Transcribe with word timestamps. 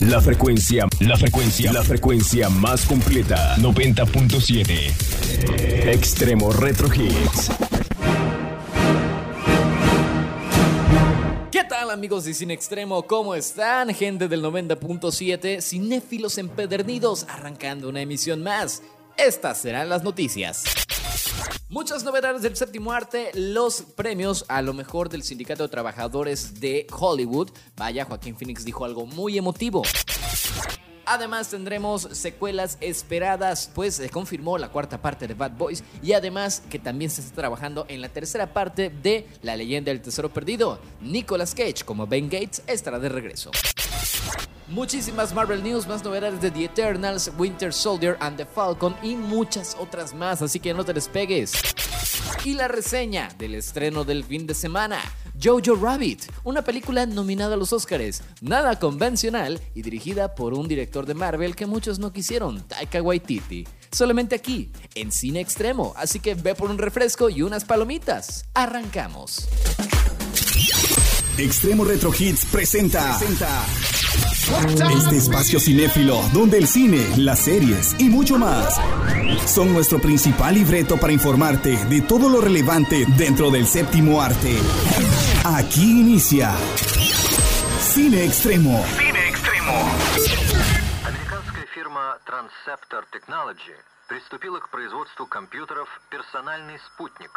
La 0.00 0.20
frecuencia, 0.20 0.86
la 1.00 1.16
frecuencia, 1.16 1.72
la 1.72 1.82
frecuencia 1.82 2.48
más 2.48 2.86
completa. 2.86 3.56
90.7. 3.56 5.92
Extremo 5.92 6.52
Retro 6.52 6.86
Hits. 6.86 7.50
¿Qué 11.50 11.64
tal 11.64 11.90
amigos 11.90 12.26
de 12.26 12.34
Cine 12.34 12.54
Extremo? 12.54 13.02
¿Cómo 13.08 13.34
están? 13.34 13.92
Gente 13.92 14.28
del 14.28 14.44
90.7, 14.44 15.60
cinéfilos 15.60 16.38
empedernidos, 16.38 17.26
arrancando 17.28 17.88
una 17.88 18.00
emisión 18.00 18.40
más. 18.40 18.84
Estas 19.16 19.60
serán 19.60 19.88
las 19.88 20.04
noticias. 20.04 20.62
Muchas 21.70 22.02
novedades 22.02 22.40
del 22.40 22.56
séptimo 22.56 22.92
arte, 22.92 23.30
los 23.34 23.82
premios 23.82 24.46
a 24.48 24.62
lo 24.62 24.72
mejor 24.72 25.10
del 25.10 25.22
Sindicato 25.22 25.64
de 25.64 25.68
Trabajadores 25.68 26.60
de 26.60 26.86
Hollywood. 26.98 27.50
Vaya, 27.76 28.06
Joaquín 28.06 28.38
Phoenix 28.38 28.64
dijo 28.64 28.86
algo 28.86 29.04
muy 29.04 29.36
emotivo. 29.36 29.82
Además 31.04 31.50
tendremos 31.50 32.08
secuelas 32.12 32.78
esperadas, 32.80 33.70
pues 33.74 33.96
se 33.96 34.08
confirmó 34.08 34.56
la 34.56 34.70
cuarta 34.70 35.02
parte 35.02 35.28
de 35.28 35.34
Bad 35.34 35.58
Boys 35.58 35.84
y 36.02 36.14
además 36.14 36.62
que 36.70 36.78
también 36.78 37.10
se 37.10 37.20
está 37.20 37.34
trabajando 37.34 37.84
en 37.90 38.00
la 38.00 38.08
tercera 38.08 38.54
parte 38.54 38.88
de 38.88 39.26
La 39.42 39.54
leyenda 39.54 39.92
del 39.92 40.00
tesoro 40.00 40.32
perdido. 40.32 40.78
Nicolas 41.02 41.54
Cage 41.54 41.84
como 41.84 42.06
Ben 42.06 42.30
Gates 42.30 42.62
estará 42.66 42.98
de 42.98 43.10
regreso. 43.10 43.50
Muchísimas 44.68 45.34
Marvel 45.34 45.62
News, 45.62 45.86
más 45.86 46.04
novedades 46.04 46.42
de 46.42 46.50
The 46.50 46.64
Eternals, 46.64 47.32
Winter 47.38 47.72
Soldier 47.72 48.18
and 48.20 48.36
the 48.36 48.44
Falcon 48.44 48.94
y 49.02 49.16
muchas 49.16 49.74
otras 49.80 50.12
más, 50.12 50.42
así 50.42 50.60
que 50.60 50.74
no 50.74 50.84
te 50.84 50.92
despegues. 50.92 51.52
Y 52.44 52.52
la 52.52 52.68
reseña 52.68 53.30
del 53.38 53.54
estreno 53.54 54.04
del 54.04 54.24
fin 54.24 54.46
de 54.46 54.54
semana. 54.54 55.00
Jojo 55.42 55.74
Rabbit, 55.80 56.24
una 56.44 56.62
película 56.62 57.06
nominada 57.06 57.54
a 57.54 57.56
los 57.56 57.72
Oscars, 57.72 58.22
nada 58.42 58.78
convencional 58.78 59.58
y 59.74 59.80
dirigida 59.80 60.34
por 60.34 60.52
un 60.52 60.68
director 60.68 61.06
de 61.06 61.14
Marvel 61.14 61.56
que 61.56 61.64
muchos 61.64 61.98
no 61.98 62.12
quisieron, 62.12 62.60
Taika 62.62 63.00
Waititi. 63.00 63.66
Solamente 63.90 64.34
aquí, 64.34 64.70
en 64.94 65.12
Cine 65.12 65.40
Extremo, 65.40 65.94
así 65.96 66.20
que 66.20 66.34
ve 66.34 66.54
por 66.54 66.70
un 66.70 66.76
refresco 66.76 67.30
y 67.30 67.40
unas 67.40 67.64
palomitas. 67.64 68.44
Arrancamos. 68.52 69.48
Extremo 71.37 71.83
Retro 71.83 72.13
Hits 72.17 72.45
presenta. 72.45 73.17
Este 74.97 75.17
espacio 75.17 75.59
cinéfilo 75.59 76.21
donde 76.33 76.57
el 76.57 76.67
cine, 76.67 77.07
las 77.17 77.39
series 77.39 77.95
y 77.97 78.09
mucho 78.09 78.37
más 78.37 78.79
son 79.45 79.73
nuestro 79.73 79.99
principal 79.99 80.53
libreto 80.53 80.97
para 80.97 81.13
informarte 81.13 81.77
de 81.85 82.01
todo 82.01 82.29
lo 82.29 82.41
relevante 82.41 83.05
dentro 83.17 83.49
del 83.51 83.65
séptimo 83.65 84.21
arte. 84.21 84.57
Aquí 85.45 86.01
inicia 86.01 86.53
Cine 87.79 88.25
Extremo. 88.25 88.83
Cine 88.97 89.29
Extremo. 89.29 89.89
Американская 91.05 91.65
фирма 91.73 92.17
Transceptor 92.25 93.05
Technology 93.11 93.75
приступила 94.07 94.59
к 94.59 94.69
производству 94.69 95.25
компьютеров 95.25 95.87
«Персональный 96.11 96.79
спутник». 96.79 97.31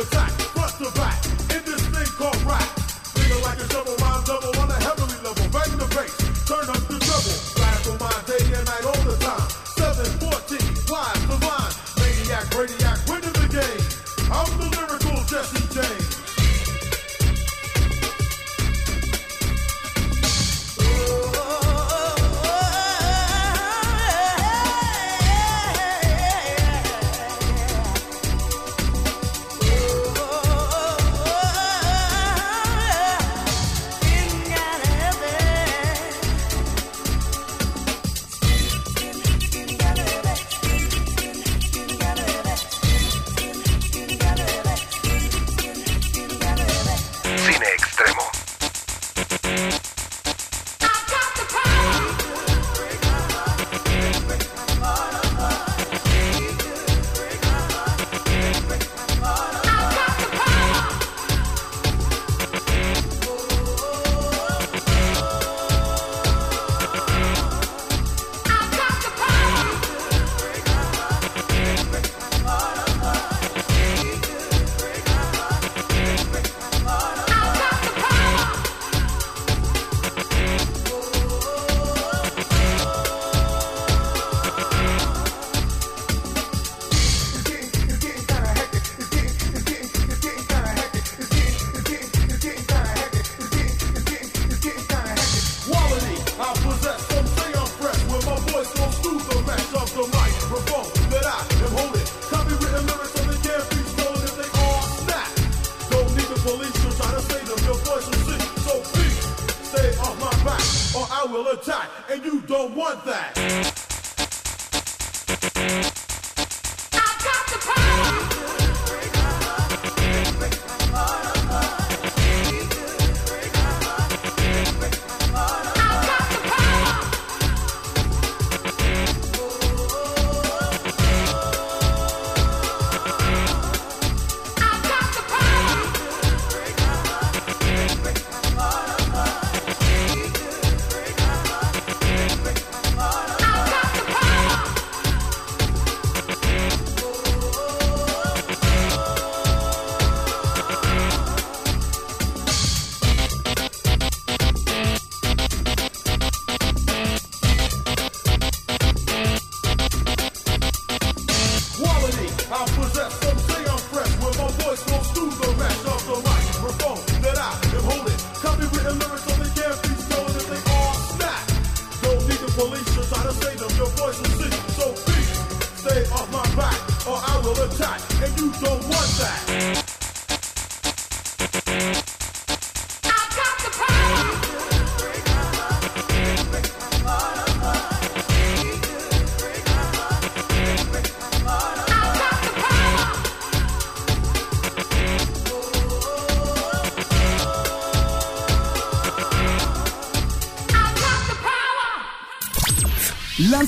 I 0.00 0.04
snap 0.04 0.39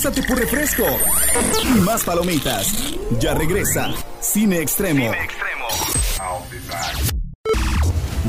lánzate 0.05 0.27
por 0.27 0.37
refresco 0.37 0.85
y 1.63 1.81
más 1.81 2.03
palomitas. 2.03 2.73
Ya 3.21 3.35
regresa 3.35 3.95
Cine 4.21 4.59
Extremo. 4.59 5.13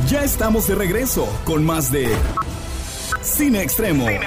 Ya 0.08 0.24
estamos 0.24 0.68
de 0.68 0.76
regreso 0.76 1.28
con 1.46 1.66
más 1.66 1.92
de 1.92 2.16
Cine 3.24 3.64
Extremo. 3.64 4.06
¿Qué 4.06 4.20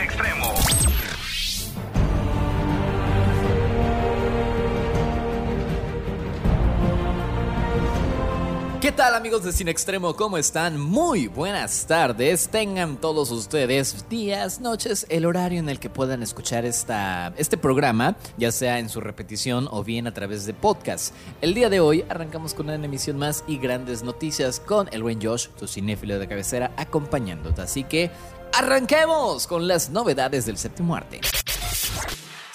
amigos 9.17 9.45
de 9.45 9.53
Cine 9.53 9.71
Extremo? 9.71 10.15
¿Cómo 10.15 10.37
están? 10.37 10.79
Muy 10.79 11.27
buenas 11.27 11.87
tardes. 11.87 12.51
Tengan 12.51 12.99
todos 12.99 13.31
ustedes 13.31 14.07
días, 14.11 14.61
noches, 14.61 15.07
el 15.09 15.25
horario 15.25 15.59
en 15.59 15.71
el 15.71 15.81
que 15.81 15.89
puedan 15.89 16.23
escuchar 16.23 16.67
esta, 16.67 17.33
este 17.39 17.57
programa, 17.57 18.17
ya 18.37 18.53
sea 18.53 18.79
en 18.79 18.91
su 18.91 19.01
repetición 19.01 19.69
o 19.71 19.83
bien 19.83 20.07
a 20.07 20.13
través 20.13 20.45
de 20.45 20.53
podcast. 20.53 21.15
El 21.41 21.55
día 21.55 21.71
de 21.71 21.81
hoy 21.81 22.05
arrancamos 22.11 22.53
con 22.53 22.67
una 22.67 22.75
emisión 22.75 23.17
más 23.17 23.43
y 23.47 23.57
grandes 23.57 24.03
noticias 24.03 24.61
con 24.61 24.87
el 24.93 25.03
buen 25.03 25.23
Josh, 25.23 25.49
tu 25.59 25.67
cinéfilo 25.67 26.19
de 26.19 26.29
cabecera, 26.29 26.73
acompañándote. 26.77 27.63
Así 27.63 27.85
que 27.85 28.11
arranquemos 28.53 29.47
con 29.47 29.67
las 29.67 29.89
novedades 29.89 30.45
del 30.45 30.59
séptimo 30.59 30.95
arte. 30.95 31.23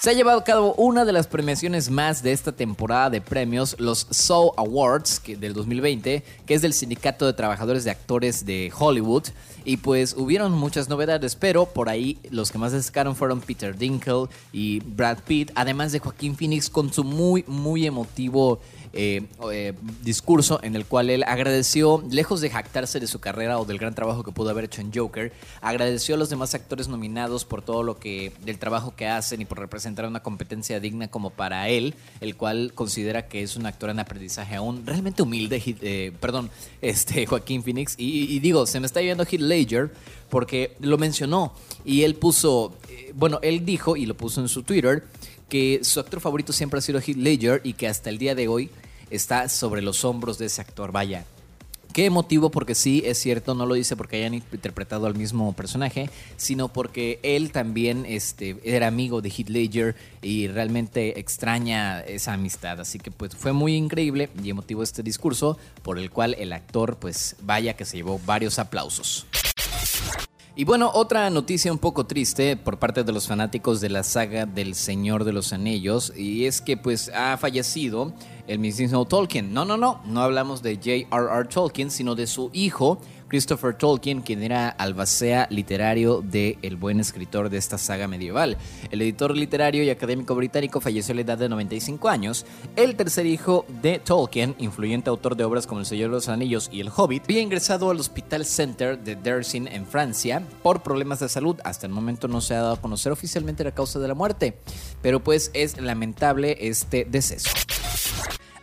Se 0.02 0.10
ha 0.10 0.14
llevado 0.14 0.40
a 0.40 0.42
cabo 0.42 0.74
una 0.78 1.04
de 1.04 1.12
las 1.12 1.28
premiaciones 1.28 1.88
más 1.88 2.24
de 2.24 2.32
esta 2.32 2.50
temporada 2.50 3.08
de 3.08 3.20
premios, 3.20 3.76
los 3.78 4.08
Soul 4.10 4.50
Awards 4.56 5.22
del 5.24 5.54
2020, 5.54 6.24
que 6.44 6.54
es 6.54 6.60
del 6.60 6.72
Sindicato 6.72 7.24
de 7.24 7.34
Trabajadores 7.34 7.84
de 7.84 7.92
Actores 7.92 8.44
de 8.44 8.72
Hollywood. 8.76 9.26
Y 9.64 9.76
pues 9.76 10.16
hubieron 10.18 10.50
muchas 10.54 10.88
novedades, 10.88 11.36
pero 11.36 11.66
por 11.66 11.88
ahí 11.88 12.18
los 12.32 12.50
que 12.50 12.58
más 12.58 12.72
destacaron 12.72 13.14
fueron 13.14 13.40
Peter 13.40 13.78
Dinkle 13.78 14.26
y 14.52 14.80
Brad 14.80 15.18
Pitt, 15.24 15.52
además 15.54 15.92
de 15.92 16.00
Joaquín 16.00 16.34
Phoenix 16.34 16.68
con 16.68 16.92
su 16.92 17.04
muy, 17.04 17.44
muy 17.46 17.86
emotivo 17.86 18.58
eh, 18.94 19.26
eh, 19.50 19.72
discurso 20.02 20.60
en 20.62 20.76
el 20.76 20.84
cual 20.84 21.08
él 21.08 21.24
agradeció, 21.26 22.04
lejos 22.10 22.42
de 22.42 22.50
jactarse 22.50 23.00
de 23.00 23.06
su 23.06 23.20
carrera 23.20 23.58
o 23.58 23.64
del 23.64 23.78
gran 23.78 23.94
trabajo 23.94 24.22
que 24.22 24.32
pudo 24.32 24.50
haber 24.50 24.64
hecho 24.64 24.82
en 24.82 24.92
Joker, 24.92 25.32
agradeció 25.62 26.14
a 26.14 26.18
los 26.18 26.28
demás 26.28 26.54
actores 26.54 26.88
nominados 26.88 27.46
por 27.46 27.62
todo 27.62 27.82
lo 27.82 27.98
que, 27.98 28.32
del 28.44 28.58
trabajo 28.58 28.94
que 28.94 29.08
hacen 29.08 29.40
y 29.40 29.44
por 29.46 29.58
representar 29.58 30.06
una 30.06 30.22
competencia 30.22 30.78
digna 30.78 31.08
como 31.08 31.30
para 31.30 31.70
él, 31.70 31.94
el 32.20 32.36
cual 32.36 32.72
considera 32.74 33.28
que 33.28 33.42
es 33.42 33.56
un 33.56 33.64
actor 33.64 33.88
en 33.88 33.98
aprendizaje 33.98 34.56
aún 34.56 34.84
realmente 34.84 35.22
humilde, 35.22 35.62
eh, 35.80 36.12
perdón, 36.20 36.50
este 36.82 37.24
Joaquín 37.24 37.62
Phoenix. 37.62 37.94
Y, 37.96 38.38
digo, 38.40 38.66
se 38.66 38.78
me 38.78 38.86
está 38.86 39.00
yendo 39.00 39.24
Heath 39.24 39.40
Ledger 39.40 39.90
porque 40.28 40.76
lo 40.80 40.98
mencionó 40.98 41.54
y 41.84 42.02
él 42.02 42.14
puso, 42.14 42.76
bueno, 43.14 43.38
él 43.42 43.64
dijo 43.64 43.96
y 43.96 44.06
lo 44.06 44.16
puso 44.16 44.40
en 44.40 44.48
su 44.48 44.62
Twitter 44.62 45.04
que 45.52 45.80
su 45.82 46.00
actor 46.00 46.22
favorito 46.22 46.50
siempre 46.50 46.78
ha 46.78 46.80
sido 46.80 46.98
Heath 46.98 47.18
Ledger 47.18 47.60
y 47.62 47.74
que 47.74 47.86
hasta 47.86 48.08
el 48.08 48.16
día 48.16 48.34
de 48.34 48.48
hoy 48.48 48.70
está 49.10 49.50
sobre 49.50 49.82
los 49.82 50.02
hombros 50.02 50.38
de 50.38 50.46
ese 50.46 50.62
actor. 50.62 50.92
Vaya, 50.92 51.26
Qué 51.92 52.06
emotivo 52.06 52.50
porque 52.50 52.74
sí, 52.74 53.02
es 53.04 53.18
cierto, 53.18 53.54
no 53.54 53.66
lo 53.66 53.74
dice 53.74 53.96
porque 53.96 54.16
hayan 54.16 54.32
interpretado 54.32 55.06
al 55.06 55.14
mismo 55.14 55.52
personaje, 55.52 56.08
sino 56.38 56.68
porque 56.68 57.20
él 57.22 57.52
también 57.52 58.06
este, 58.08 58.56
era 58.64 58.86
amigo 58.86 59.20
de 59.20 59.28
Heath 59.28 59.50
Ledger 59.50 59.94
y 60.22 60.48
realmente 60.48 61.20
extraña 61.20 62.00
esa 62.00 62.32
amistad. 62.32 62.80
Así 62.80 62.98
que 62.98 63.10
pues 63.10 63.36
fue 63.36 63.52
muy 63.52 63.74
increíble 63.74 64.30
y 64.42 64.48
emotivo 64.48 64.82
este 64.82 65.02
discurso 65.02 65.58
por 65.82 65.98
el 65.98 66.10
cual 66.10 66.34
el 66.38 66.54
actor 66.54 66.96
pues 66.96 67.36
vaya 67.42 67.74
que 67.74 67.84
se 67.84 67.98
llevó 67.98 68.18
varios 68.24 68.58
aplausos. 68.58 69.26
Y 70.54 70.64
bueno, 70.64 70.90
otra 70.92 71.30
noticia 71.30 71.72
un 71.72 71.78
poco 71.78 72.04
triste 72.04 72.58
por 72.58 72.78
parte 72.78 73.04
de 73.04 73.12
los 73.12 73.26
fanáticos 73.26 73.80
de 73.80 73.88
la 73.88 74.02
saga 74.02 74.44
del 74.44 74.74
Señor 74.74 75.24
de 75.24 75.32
los 75.32 75.54
Anillos 75.54 76.12
y 76.14 76.44
es 76.44 76.60
que 76.60 76.76
pues 76.76 77.10
ha 77.14 77.38
fallecido 77.38 78.12
el 78.46 78.58
mismo 78.58 79.06
Tolkien. 79.06 79.54
No, 79.54 79.64
no, 79.64 79.78
no, 79.78 80.02
no 80.04 80.20
hablamos 80.20 80.62
de 80.62 80.74
J.R.R. 80.74 81.48
Tolkien, 81.48 81.90
sino 81.90 82.14
de 82.14 82.26
su 82.26 82.50
hijo 82.52 83.00
Christopher 83.32 83.72
Tolkien, 83.72 84.20
quien 84.20 84.42
era 84.42 84.68
albacea 84.68 85.46
literario 85.48 86.20
del 86.20 86.58
el 86.60 86.76
buen 86.76 87.00
escritor 87.00 87.48
de 87.48 87.56
esta 87.56 87.78
saga 87.78 88.06
medieval. 88.06 88.58
El 88.90 89.00
editor 89.00 89.34
literario 89.34 89.82
y 89.82 89.88
académico 89.88 90.34
británico 90.34 90.82
falleció 90.82 91.12
a 91.12 91.14
la 91.14 91.22
edad 91.22 91.38
de 91.38 91.48
95 91.48 92.10
años. 92.10 92.44
El 92.76 92.94
tercer 92.94 93.24
hijo 93.24 93.64
de 93.80 94.00
Tolkien, 94.00 94.54
influyente 94.58 95.08
autor 95.08 95.34
de 95.34 95.44
obras 95.44 95.66
como 95.66 95.80
El 95.80 95.86
Señor 95.86 96.10
de 96.10 96.16
los 96.16 96.28
Anillos 96.28 96.68
y 96.70 96.82
El 96.82 96.90
Hobbit, 96.94 97.24
había 97.24 97.40
ingresado 97.40 97.88
al 97.88 98.00
Hospital 98.00 98.44
Center 98.44 98.98
de 98.98 99.16
Dersin 99.16 99.66
en 99.66 99.86
Francia 99.86 100.42
por 100.62 100.82
problemas 100.82 101.20
de 101.20 101.30
salud. 101.30 101.56
Hasta 101.64 101.86
el 101.86 101.92
momento 101.94 102.28
no 102.28 102.42
se 102.42 102.52
ha 102.52 102.60
dado 102.60 102.74
a 102.74 102.80
conocer 102.82 103.12
oficialmente 103.12 103.64
la 103.64 103.72
causa 103.72 103.98
de 103.98 104.08
la 104.08 104.14
muerte, 104.14 104.58
pero 105.00 105.24
pues 105.24 105.50
es 105.54 105.80
lamentable 105.80 106.58
este 106.60 107.06
deceso. 107.06 107.48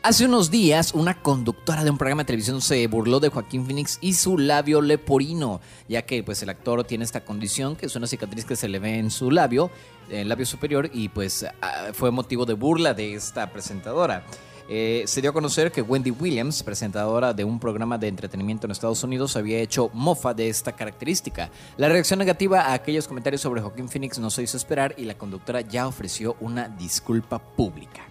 Hace 0.01 0.24
unos 0.24 0.50
días, 0.50 0.94
una 0.94 1.22
conductora 1.22 1.84
de 1.84 1.90
un 1.90 1.98
programa 1.98 2.24
de 2.24 2.28
televisión 2.28 2.62
se 2.62 2.88
burló 2.88 3.19
de 3.19 3.28
Joaquín 3.28 3.66
Phoenix 3.66 3.98
y 4.00 4.13
su 4.13 4.38
labio 4.38 4.80
leporino, 4.80 5.60
ya 5.90 6.04
que 6.04 6.24
pues 6.24 6.42
el 6.42 6.50
actor 6.50 6.86
tiene 6.86 7.04
esta 7.04 7.25
condición, 7.25 7.75
que 7.75 7.88
es 7.88 7.96
una 7.98 8.07
cicatriz 8.07 8.46
que 8.46 8.56
se 8.56 8.69
le 8.69 8.80
ve 8.80 8.98
en 8.98 9.12
su 9.12 9.30
labio, 9.30 9.69
el 10.10 10.30
labio 10.30 10.46
superior, 10.46 10.90
y 10.94 11.10
pues 11.10 11.46
ah, 11.62 11.90
fue 11.92 12.12
motivo 12.12 12.46
de 12.46 12.54
burla 12.54 12.94
de 12.94 13.13
esta 13.13 13.51
presentadora. 13.51 14.24
Eh, 14.69 15.04
se 15.06 15.19
dio 15.19 15.31
a 15.31 15.34
conocer 15.34 15.69
que 15.69 15.81
Wendy 15.81 16.12
Williams, 16.12 16.63
presentadora 16.63 17.34
de 17.34 17.44
un 17.44 17.60
programa 17.60 17.98
de 17.98 18.07
entretenimiento 18.07 18.68
en 18.68 18.72
Estados 18.72 19.04
Unidos, 19.04 19.36
había 19.36 19.60
hecho 19.60 19.90
mofa 19.94 20.34
de 20.34 20.48
esta 20.48 20.72
característica. 20.72 21.50
La 21.75 21.90
reacción 21.90 22.19
negativa 22.19 22.62
a 22.62 22.74
aquellos 22.74 23.06
comentarios 23.06 23.42
sobre 23.42 23.60
Joaquín 23.60 23.90
Phoenix 23.90 24.18
no 24.18 24.30
se 24.30 24.44
hizo 24.44 24.56
esperar 24.56 24.96
y 24.98 25.04
la 25.04 25.18
conductora 25.18 25.60
ya 25.60 25.88
ofreció 25.88 26.38
una 26.40 26.69
disculpa 26.69 27.40
pública. 27.40 28.07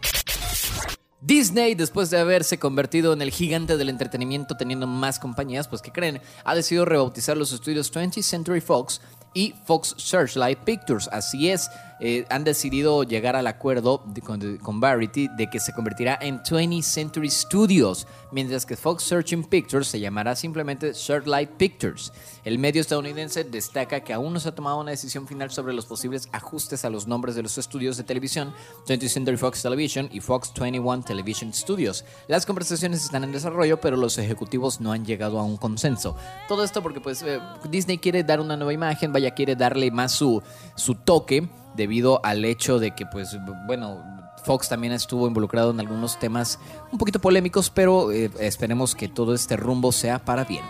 Disney, 1.20 1.74
después 1.74 2.10
de 2.10 2.18
haberse 2.18 2.58
convertido 2.58 3.12
en 3.12 3.22
el 3.22 3.30
gigante 3.32 3.76
del 3.76 3.88
entretenimiento 3.88 4.56
teniendo 4.56 4.86
más 4.86 5.18
compañías, 5.18 5.66
pues 5.66 5.82
que 5.82 5.90
creen, 5.90 6.20
ha 6.44 6.54
decidido 6.54 6.84
rebautizar 6.84 7.36
los 7.36 7.52
estudios 7.52 7.92
20th 7.92 8.22
Century 8.22 8.60
Fox 8.60 9.00
y 9.34 9.54
Fox 9.66 9.94
Searchlight 9.98 10.60
Pictures. 10.60 11.08
Así 11.10 11.50
es, 11.50 11.70
eh, 12.00 12.24
han 12.30 12.44
decidido 12.44 13.02
llegar 13.02 13.36
al 13.36 13.46
acuerdo 13.46 14.04
con, 14.24 14.58
con, 14.58 14.80
de 14.80 15.48
que 15.50 15.60
se 15.60 15.72
convertirá 15.72 16.18
en 16.20 16.40
20th 16.42 16.82
Century 16.82 17.30
Studios, 17.30 18.06
mientras 18.30 18.64
que 18.64 18.76
Fox 18.76 19.02
Searching 19.04 19.44
Pictures 19.44 19.88
se 19.88 20.00
llamará 20.00 20.36
simplemente 20.36 20.94
Searchlight 20.94 21.50
Pictures. 21.50 22.12
El 22.44 22.58
medio 22.58 22.80
estadounidense 22.80 23.44
destaca 23.44 24.00
que 24.00 24.12
aún 24.12 24.32
no 24.32 24.40
se 24.40 24.48
ha 24.48 24.54
tomado 24.54 24.80
una 24.80 24.92
decisión 24.92 25.26
final 25.26 25.50
sobre 25.50 25.74
los 25.74 25.86
posibles 25.86 26.28
ajustes 26.32 26.84
a 26.84 26.90
los 26.90 27.06
nombres 27.06 27.34
de 27.34 27.42
los 27.42 27.58
estudios 27.58 27.96
de 27.96 28.04
televisión 28.04 28.54
20th 28.86 29.08
Century 29.08 29.36
Fox 29.36 29.62
Television 29.62 30.08
y 30.12 30.20
Fox 30.20 30.52
21 30.58 31.02
Television 31.02 31.52
Studios. 31.52 32.04
Las 32.28 32.46
conversaciones 32.46 33.04
están 33.04 33.24
en 33.24 33.32
desarrollo, 33.32 33.80
pero 33.80 33.96
los 33.96 34.18
ejecutivos 34.18 34.80
no 34.80 34.92
han 34.92 35.04
llegado 35.04 35.38
a 35.38 35.44
un 35.44 35.56
consenso. 35.56 36.16
Todo 36.46 36.64
esto 36.64 36.82
porque 36.82 37.00
pues 37.00 37.22
eh, 37.22 37.40
Disney 37.70 37.98
quiere 37.98 38.22
dar 38.22 38.40
una 38.40 38.56
nueva 38.56 38.72
imagen, 38.72 39.12
vaya 39.12 39.32
quiere 39.32 39.56
darle 39.56 39.90
más 39.90 40.12
su, 40.12 40.42
su 40.76 40.94
toque 40.94 41.48
debido 41.78 42.20
al 42.24 42.44
hecho 42.44 42.78
de 42.78 42.90
que, 42.90 43.06
pues, 43.06 43.38
bueno, 43.66 44.04
Fox 44.44 44.68
también 44.68 44.92
estuvo 44.92 45.26
involucrado 45.26 45.70
en 45.70 45.80
algunos 45.80 46.18
temas 46.18 46.58
un 46.92 46.98
poquito 46.98 47.20
polémicos, 47.20 47.70
pero 47.70 48.12
eh, 48.12 48.30
esperemos 48.40 48.94
que 48.94 49.08
todo 49.08 49.32
este 49.32 49.56
rumbo 49.56 49.92
sea 49.92 50.18
para 50.18 50.44
bien. 50.44 50.64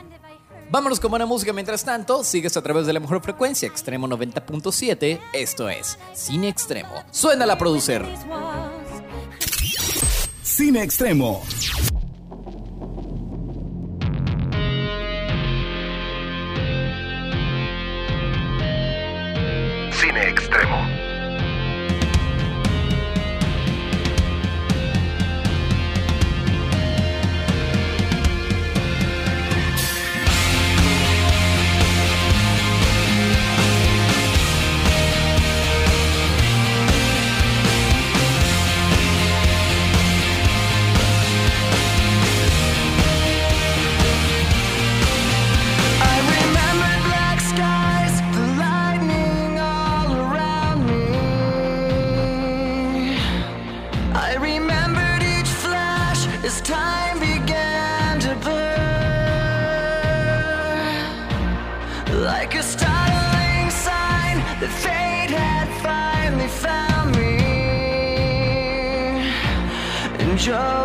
Vámonos 0.71 1.01
con 1.01 1.11
buena 1.11 1.25
música 1.25 1.53
mientras 1.55 1.83
tanto, 1.83 2.23
sigues 2.23 2.57
a 2.59 2.63
través 2.63 2.87
de 2.87 2.93
la 2.93 3.01
mejor 3.01 3.23
frecuencia, 3.23 3.67
Extremo 3.67 4.07
90.7, 4.07 5.19
esto 5.33 5.69
es 5.69 5.99
Cine 6.13 6.49
Extremo. 6.49 6.93
Suena 7.11 7.47
la 7.47 7.57
producer. 7.57 8.05
Cine 10.43 10.83
Extremo. 10.83 11.43
Extremo. 20.27 21.08
just 70.49 70.78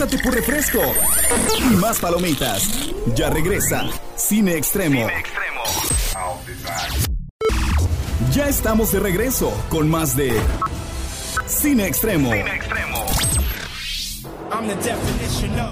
Lánzate 0.00 0.22
por 0.22 0.34
refresco 0.34 0.80
y 1.58 1.76
más 1.76 1.98
palomitas. 1.98 2.90
Ya 3.14 3.28
regresa 3.28 3.84
Cine 4.16 4.56
Extremo. 4.56 5.06
Ya 8.32 8.48
estamos 8.48 8.92
de 8.92 9.00
regreso 9.00 9.52
con 9.68 9.90
más 9.90 10.16
de 10.16 10.32
Cine 11.46 11.86
Extremo. 11.86 12.30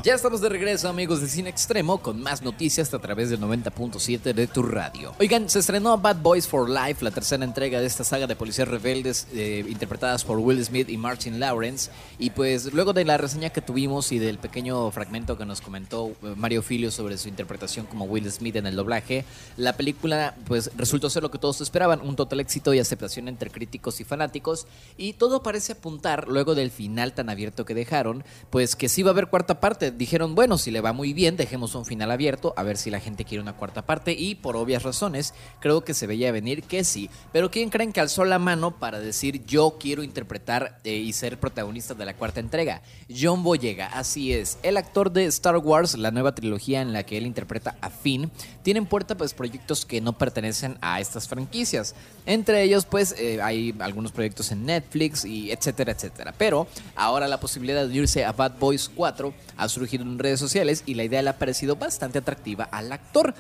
Ya 0.03 0.15
estamos 0.15 0.41
de 0.41 0.49
regreso, 0.49 0.89
amigos 0.89 1.21
de 1.21 1.29
Cine 1.29 1.51
Extremo, 1.51 1.99
con 1.99 2.23
más 2.23 2.43
noticias 2.43 2.95
a 2.95 2.99
través 2.99 3.29
del 3.29 3.39
90.7 3.41 4.33
de 4.33 4.47
tu 4.47 4.63
radio. 4.63 5.15
Oigan, 5.21 5.51
se 5.51 5.59
estrenó 5.59 5.99
Bad 5.99 6.23
Boys 6.23 6.49
for 6.49 6.71
Life, 6.71 7.05
la 7.05 7.11
tercera 7.11 7.45
entrega 7.45 7.81
de 7.81 7.87
esta 7.87 8.03
saga 8.03 8.27
de 8.27 8.35
policías 8.35 8.67
rebeldes 8.67 9.27
eh, 9.35 9.63
interpretadas 9.69 10.25
por 10.25 10.39
Will 10.39 10.65
Smith 10.65 10.89
y 10.89 10.97
Martin 10.97 11.39
Lawrence. 11.39 11.91
Y 12.19 12.31
pues 12.31 12.73
luego 12.73 12.95
de 12.95 13.05
la 13.05 13.19
reseña 13.19 13.51
que 13.51 13.61
tuvimos 13.61 14.11
y 14.11 14.19
del 14.19 14.39
pequeño 14.39 14.91
fragmento 14.91 15.37
que 15.37 15.45
nos 15.45 15.61
comentó 15.61 16.13
eh, 16.23 16.35
Mario 16.37 16.63
Filio 16.63 16.91
sobre 16.91 17.19
su 17.19 17.29
interpretación 17.29 17.85
como 17.85 18.07
Will 18.07 18.31
Smith 18.33 18.57
en 18.57 18.67
el 18.67 18.77
doblaje, 18.77 19.27
la 19.59 19.77
película 19.77 20.35
pues 20.47 20.71
resultó 20.77 21.11
ser 21.11 21.23
lo 21.23 21.31
que 21.31 21.39
todos 21.39 21.61
esperaban, 21.61 22.01
un 22.01 22.17
total 22.17 22.41
éxito 22.41 22.73
y 22.73 22.79
aceptación 22.79 23.29
entre 23.29 23.51
críticos 23.51 24.01
y 24.01 24.05
fanáticos. 24.05 24.67
Y 24.97 25.13
todo 25.13 25.43
parece 25.43 25.73
apuntar, 25.73 26.27
luego 26.29 26.55
del 26.55 26.71
final 26.71 27.13
tan 27.13 27.29
abierto 27.29 27.67
que 27.67 27.75
dejaron, 27.75 28.25
pues 28.49 28.78
que 28.79 28.89
sí 28.89 29.03
va 29.03 29.11
a 29.11 29.13
haber 29.13 29.27
cuarta 29.27 29.61
parte. 29.61 29.91
Dijeron, 29.91 30.35
bueno, 30.35 30.57
si 30.57 30.71
le 30.71 30.81
va 30.81 30.93
muy 30.93 31.13
bien, 31.13 31.37
dejemos 31.37 31.75
un 31.75 31.85
final 31.85 32.11
abierto, 32.11 32.55
a 32.57 32.63
ver 32.63 32.79
si 32.79 32.91
la 32.91 33.01
gente 33.01 33.25
quiere 33.25 33.43
una 33.43 33.53
cuarta 33.53 33.83
parte. 33.83 34.13
Y 34.13 34.37
por 34.37 34.57
obvias 34.57 34.85
razones, 34.85 35.35
creo 35.61 35.85
que 35.85 35.95
se 35.95 36.07
veía 36.07 36.33
venir 36.33 36.63
que 36.63 36.85
sí. 36.85 37.11
Pero 37.33 37.51
¿quién 37.51 37.69
creen 37.69 37.93
que 37.93 38.01
alzó 38.01 38.25
la 38.25 38.39
mano 38.39 38.79
para 38.79 39.01
decir 39.01 39.45
yo 39.45 39.77
quiero 39.79 40.03
interpretar 40.03 40.79
eh, 40.85 40.95
y 40.95 41.13
ser 41.13 41.39
protagonista 41.39 41.95
de 41.95 42.07
la 42.07 42.15
cuarta 42.15 42.41
entrega? 42.41 42.83
John 43.15 43.43
Boyega, 43.43 43.87
así 43.89 44.33
es. 44.33 44.59
El 44.63 44.77
actor 44.77 45.13
de 45.13 45.25
Star 45.27 45.57
Wars, 45.59 45.99
la 45.99 46.11
nueva 46.11 46.35
trilogía 46.35 46.81
en 46.81 46.93
la 46.93 47.03
que 47.03 47.19
él 47.19 47.27
interpreta 47.27 47.77
a 47.81 47.91
Finn, 47.91 48.31
tiene 48.63 48.79
en 48.79 48.87
puerta 48.87 49.17
pues 49.17 49.35
proyectos 49.35 49.85
que 49.85 50.01
no 50.01 50.17
pertenecen 50.17 50.79
a 50.81 51.01
estas 51.01 51.27
franquicias. 51.27 51.95
Entre 52.27 52.63
ellos 52.63 52.87
pues 52.87 53.15
eh, 53.19 53.43
hay 53.43 53.75
algunos 53.81 54.13
proyectos 54.13 54.53
en 54.53 54.65
Netflix 54.67 55.25
y 55.25 55.51
etcétera, 55.51 55.93
etcétera. 55.93 56.33
Pero 56.39 56.69
ahora 56.95 57.27
la 57.27 57.41
posibilidad 57.41 57.87
de 57.87 57.95
irse 57.95 58.25
a 58.25 58.33
Bad 58.33 58.59
Boys 58.69 58.91
4 58.95 59.33
ha 59.57 59.69
surgido 59.71 60.05
en 60.05 60.19
redes 60.19 60.39
sociales 60.39 60.83
y 60.85 60.93
la 60.93 61.05
idea 61.05 61.23
le 61.23 61.31
ha 61.31 61.39
parecido 61.39 61.77
bastante 61.77 62.19
atractiva 62.19 62.65
al 62.65 62.93
actor. 62.93 63.35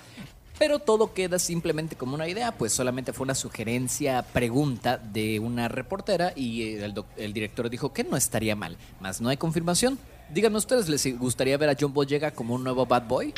Pero 0.59 0.79
todo 0.79 1.13
queda 1.13 1.39
simplemente 1.39 1.97
como 1.97 2.15
una 2.15 2.27
idea, 2.27 2.53
pues 2.53 2.73
solamente 2.73 3.13
fue 3.13 3.25
una 3.25 3.35
sugerencia, 3.35 4.23
pregunta 4.33 4.97
de 4.97 5.39
una 5.39 5.69
reportera 5.69 6.33
y 6.35 6.77
el, 6.77 6.95
doc- 6.95 7.07
el 7.19 7.35
director 7.35 7.69
dijo 7.69 7.93
que 7.93 8.05
no 8.05 8.17
estaría 8.17 8.57
mal, 8.57 8.79
más 9.01 9.21
no 9.21 9.29
hay 9.29 9.37
confirmación. 9.37 9.99
Díganme 10.33 10.57
ustedes, 10.57 10.89
¿les 10.89 11.19
gustaría 11.19 11.59
ver 11.59 11.69
a 11.69 11.77
John 11.79 11.93
Boyega 11.93 12.31
como 12.31 12.55
un 12.55 12.65
nuevo 12.65 12.87
Bad 12.87 13.07
Boy? 13.07 13.35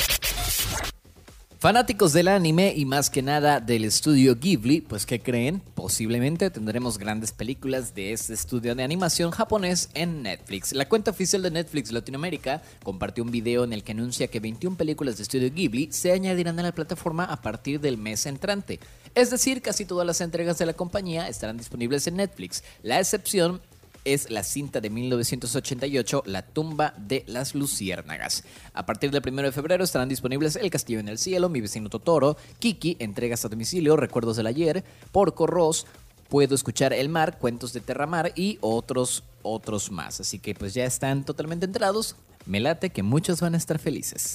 Fanáticos 1.60 2.14
del 2.14 2.28
anime 2.28 2.72
y 2.74 2.86
más 2.86 3.10
que 3.10 3.20
nada 3.20 3.60
del 3.60 3.84
estudio 3.84 4.34
Ghibli, 4.34 4.80
pues 4.80 5.04
¿qué 5.04 5.20
creen? 5.20 5.60
Posiblemente 5.74 6.48
tendremos 6.48 6.96
grandes 6.96 7.32
películas 7.32 7.94
de 7.94 8.14
este 8.14 8.32
estudio 8.32 8.74
de 8.74 8.82
animación 8.82 9.30
japonés 9.30 9.90
en 9.92 10.22
Netflix. 10.22 10.72
La 10.72 10.88
cuenta 10.88 11.10
oficial 11.10 11.42
de 11.42 11.50
Netflix 11.50 11.92
Latinoamérica 11.92 12.62
compartió 12.82 13.22
un 13.22 13.30
video 13.30 13.64
en 13.64 13.74
el 13.74 13.84
que 13.84 13.92
anuncia 13.92 14.28
que 14.28 14.40
21 14.40 14.78
películas 14.78 15.18
de 15.18 15.24
estudio 15.24 15.52
Ghibli 15.52 15.92
se 15.92 16.12
añadirán 16.12 16.58
a 16.60 16.62
la 16.62 16.72
plataforma 16.72 17.24
a 17.24 17.42
partir 17.42 17.78
del 17.78 17.98
mes 17.98 18.24
entrante. 18.24 18.80
Es 19.14 19.28
decir, 19.28 19.60
casi 19.60 19.84
todas 19.84 20.06
las 20.06 20.22
entregas 20.22 20.56
de 20.56 20.64
la 20.64 20.72
compañía 20.72 21.28
estarán 21.28 21.58
disponibles 21.58 22.06
en 22.06 22.16
Netflix. 22.16 22.64
La 22.82 22.98
excepción 23.00 23.60
es 24.04 24.30
la 24.30 24.42
cinta 24.42 24.80
de 24.80 24.90
1988, 24.90 26.22
La 26.26 26.42
tumba 26.42 26.94
de 26.96 27.24
las 27.26 27.54
luciérnagas. 27.54 28.44
A 28.74 28.86
partir 28.86 29.10
del 29.10 29.22
1 29.26 29.42
de 29.42 29.52
febrero 29.52 29.84
estarán 29.84 30.08
disponibles 30.08 30.56
El 30.56 30.70
castillo 30.70 31.00
en 31.00 31.08
el 31.08 31.18
cielo, 31.18 31.48
Mi 31.48 31.60
vecino 31.60 31.88
Totoro, 31.88 32.36
Kiki, 32.58 32.96
Entregas 32.98 33.44
a 33.44 33.48
domicilio, 33.48 33.96
Recuerdos 33.96 34.36
del 34.36 34.46
ayer, 34.46 34.84
Porco 35.12 35.46
Ross, 35.46 35.86
Puedo 36.28 36.54
escuchar 36.54 36.92
El 36.92 37.08
mar, 37.08 37.38
Cuentos 37.38 37.72
de 37.72 37.80
Terramar 37.80 38.32
y 38.36 38.58
otros 38.60 39.24
otros 39.42 39.90
más. 39.90 40.20
Así 40.20 40.38
que 40.38 40.54
pues 40.54 40.74
ya 40.74 40.84
están 40.84 41.24
totalmente 41.24 41.66
enterados. 41.66 42.14
Me 42.46 42.60
late 42.60 42.90
que 42.90 43.02
muchos 43.02 43.40
van 43.40 43.54
a 43.54 43.58
estar 43.58 43.80
felices. 43.80 44.32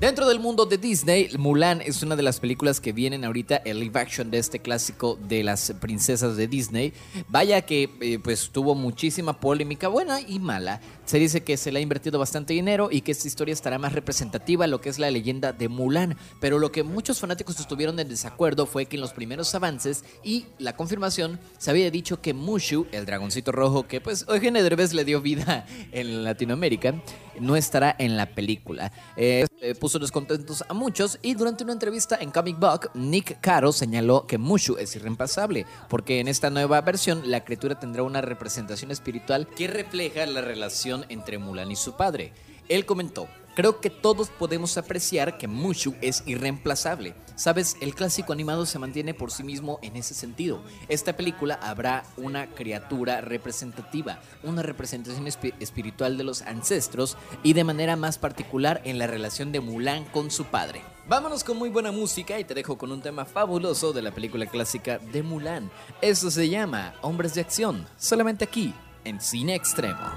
Dentro 0.00 0.26
del 0.26 0.40
mundo 0.40 0.66
de 0.66 0.76
Disney, 0.76 1.30
Mulan 1.38 1.80
es 1.80 2.02
una 2.02 2.16
de 2.16 2.22
las 2.22 2.40
películas 2.40 2.80
que 2.80 2.92
vienen 2.92 3.24
ahorita 3.24 3.56
el 3.64 3.78
live 3.78 4.00
action 4.00 4.28
de 4.28 4.38
este 4.38 4.58
clásico 4.58 5.16
de 5.28 5.44
las 5.44 5.72
princesas 5.80 6.36
de 6.36 6.48
Disney. 6.48 6.92
Vaya 7.28 7.62
que 7.62 7.88
eh, 8.00 8.18
pues 8.18 8.50
tuvo 8.50 8.74
muchísima 8.74 9.38
polémica, 9.38 9.86
buena 9.86 10.20
y 10.20 10.40
mala. 10.40 10.80
Se 11.04 11.18
dice 11.18 11.42
que 11.42 11.58
se 11.58 11.70
le 11.70 11.78
ha 11.78 11.82
invertido 11.82 12.18
bastante 12.18 12.54
dinero 12.54 12.88
y 12.90 13.02
que 13.02 13.12
esta 13.12 13.28
historia 13.28 13.52
estará 13.52 13.78
más 13.78 13.92
representativa 13.92 14.64
a 14.64 14.68
lo 14.68 14.80
que 14.80 14.88
es 14.88 14.98
la 14.98 15.10
leyenda 15.10 15.52
de 15.52 15.68
Mulan. 15.68 16.16
Pero 16.40 16.58
lo 16.58 16.72
que 16.72 16.82
muchos 16.82 17.20
fanáticos 17.20 17.60
estuvieron 17.60 17.98
en 18.00 18.08
desacuerdo 18.08 18.64
fue 18.64 18.86
que 18.86 18.96
en 18.96 19.02
los 19.02 19.12
primeros 19.12 19.54
avances 19.54 20.02
y 20.22 20.46
la 20.58 20.76
confirmación 20.76 21.38
se 21.58 21.70
había 21.70 21.90
dicho 21.90 22.22
que 22.22 22.32
Mushu, 22.32 22.86
el 22.90 23.04
dragoncito 23.04 23.52
rojo 23.52 23.86
que 23.86 24.00
pues 24.00 24.24
Eugenio 24.28 24.62
Derbez 24.62 24.94
le 24.94 25.04
dio 25.04 25.20
vida 25.20 25.66
en 25.92 26.24
Latinoamérica, 26.24 26.94
no 27.38 27.56
estará 27.56 27.94
en 27.98 28.16
la 28.16 28.26
película. 28.34 28.92
Eh, 29.16 29.46
puso 29.78 29.98
descontentos 29.98 30.64
a 30.68 30.72
muchos 30.72 31.18
y 31.22 31.34
durante 31.34 31.64
una 31.64 31.72
entrevista 31.72 32.16
en 32.20 32.30
Comic 32.30 32.58
Book, 32.58 32.90
Nick 32.94 33.40
Caro 33.40 33.72
señaló 33.72 34.26
que 34.26 34.38
Mushu 34.38 34.76
es 34.78 34.94
irreemplazable 34.96 35.66
porque 35.88 36.20
en 36.20 36.28
esta 36.28 36.48
nueva 36.50 36.80
versión 36.80 37.30
la 37.30 37.44
criatura 37.44 37.78
tendrá 37.78 38.02
una 38.02 38.20
representación 38.20 38.90
espiritual 38.90 39.46
que 39.48 39.66
refleja 39.66 40.24
la 40.26 40.40
relación 40.40 40.93
entre 41.08 41.38
Mulan 41.38 41.70
y 41.70 41.76
su 41.76 41.96
padre. 41.96 42.32
Él 42.68 42.86
comentó, 42.86 43.26
Creo 43.56 43.80
que 43.80 43.88
todos 43.88 44.30
podemos 44.30 44.76
apreciar 44.78 45.38
que 45.38 45.46
Mushu 45.46 45.94
es 46.00 46.24
irreemplazable. 46.26 47.14
Sabes, 47.36 47.76
el 47.80 47.94
clásico 47.94 48.32
animado 48.32 48.66
se 48.66 48.80
mantiene 48.80 49.14
por 49.14 49.30
sí 49.30 49.44
mismo 49.44 49.78
en 49.82 49.94
ese 49.94 50.12
sentido. 50.12 50.60
Esta 50.88 51.16
película 51.16 51.54
habrá 51.62 52.02
una 52.16 52.48
criatura 52.48 53.20
representativa, 53.20 54.20
una 54.42 54.62
representación 54.64 55.26
espi- 55.26 55.54
espiritual 55.60 56.18
de 56.18 56.24
los 56.24 56.42
ancestros 56.42 57.16
y 57.44 57.52
de 57.52 57.62
manera 57.62 57.94
más 57.94 58.18
particular 58.18 58.80
en 58.84 58.98
la 58.98 59.06
relación 59.06 59.52
de 59.52 59.60
Mulan 59.60 60.04
con 60.06 60.32
su 60.32 60.46
padre. 60.46 60.82
Vámonos 61.06 61.44
con 61.44 61.56
muy 61.56 61.68
buena 61.68 61.92
música 61.92 62.40
y 62.40 62.44
te 62.44 62.54
dejo 62.54 62.76
con 62.76 62.90
un 62.90 63.02
tema 63.02 63.24
fabuloso 63.24 63.92
de 63.92 64.02
la 64.02 64.10
película 64.10 64.46
clásica 64.46 64.98
de 64.98 65.22
Mulan. 65.22 65.70
Eso 66.00 66.28
se 66.28 66.48
llama 66.48 66.94
Hombres 67.02 67.34
de 67.34 67.42
Acción, 67.42 67.86
solamente 67.98 68.42
aquí, 68.44 68.74
en 69.04 69.20
Cine 69.20 69.54
Extremo. 69.54 70.10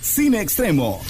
Cine 0.00 0.40
Extremo. 0.40 1.00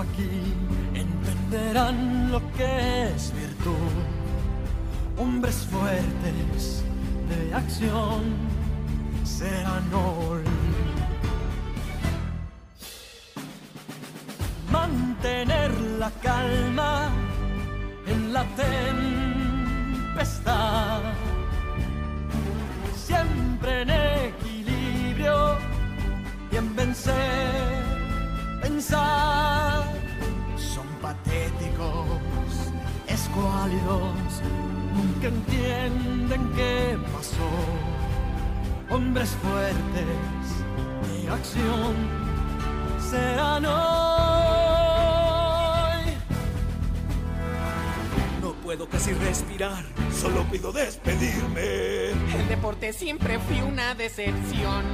Aquí. 0.00 0.54
Entenderán 0.94 2.30
lo 2.32 2.40
que 2.52 3.08
es 3.14 3.32
virtud. 3.34 3.92
Hombres 5.18 5.66
fuertes 5.70 6.82
de 7.28 7.54
acción 7.54 8.22
serán 9.24 9.84
hoy. 9.92 10.42
Mantener 14.70 15.70
la 15.98 16.10
calma 16.22 17.10
en 18.06 18.32
la 18.32 18.44
tempestad. 20.16 21.02
Siempre 22.94 23.82
en 23.82 23.90
equilibrio 23.90 25.58
y 26.52 26.56
en 26.56 26.76
vencer, 26.76 27.82
pensar. 28.62 29.49
Escuálidos, 33.40 34.42
nunca 34.94 35.28
entienden 35.28 36.52
qué 36.54 36.98
pasó 37.12 37.48
hombres 38.90 39.30
fuertes 39.30 40.06
de 41.06 41.28
acción 41.30 41.94
serán 43.10 43.64
hoy. 43.64 43.80
No 48.42 48.52
puedo 48.62 48.88
casi 48.88 49.12
respirar, 49.12 49.84
solo 50.12 50.44
pido 50.50 50.72
despedirme. 50.72 52.10
El 52.10 52.48
deporte 52.48 52.92
siempre 52.92 53.38
fue 53.38 53.62
una 53.62 53.94
decepción. 53.94 54.84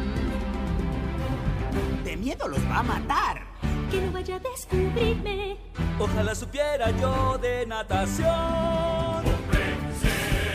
De 2.04 2.16
miedo 2.16 2.48
los 2.48 2.60
va 2.70 2.78
a 2.78 2.82
matar. 2.82 3.45
Que 3.90 4.00
no 4.00 4.12
vaya 4.12 4.36
a 4.36 4.38
descubrirme. 4.40 5.56
Ojalá 5.98 6.34
supiera 6.34 6.90
yo 6.90 7.38
de 7.38 7.64
natación. 7.66 9.24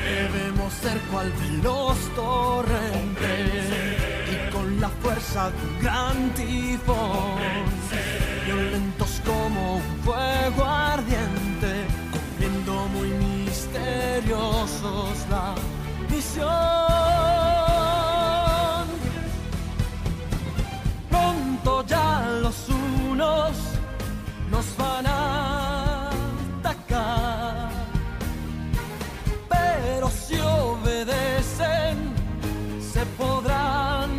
Debemos 0.05 0.73
ser 0.73 0.99
cual 1.11 1.31
veloz 1.39 1.97
torrente 2.15 3.47
y 4.31 4.35
con 4.51 4.79
la 4.81 4.89
fuerza 4.89 5.49
de 5.49 5.57
un 5.67 5.79
gran 5.79 6.29
tifón, 6.31 7.65
violentos 8.45 9.21
como 9.25 9.77
un 9.77 9.99
fuego 10.03 10.65
ardiente, 10.65 11.85
cumpliendo 12.11 12.87
muy 12.87 13.09
misteriosos 13.09 15.25
la 15.29 15.55
misión. 16.09 16.90
Van 24.81 25.05
a 25.05 26.09
atacar 26.59 27.69
pero 29.49 30.09
si 30.09 30.39
obedecen 30.39 31.97
se 32.81 33.05
podrán 33.21 34.09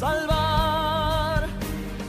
salvar. 0.00 1.46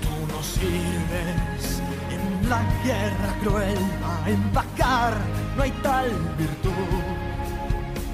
Tú 0.03 0.15
no 0.31 0.39
sirves 0.43 1.81
en 2.15 2.49
la 2.49 2.61
guerra 2.83 3.31
cruel 3.41 3.77
a 4.03 4.29
empacar, 4.29 5.13
no 5.55 5.63
hay 5.63 5.71
tal 5.83 6.09
virtud. 6.37 6.71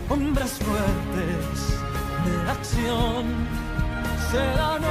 Hombres 0.09 0.51
fuertes 0.67 1.57
de 2.25 2.51
acción 2.51 3.25
serán 4.31 4.83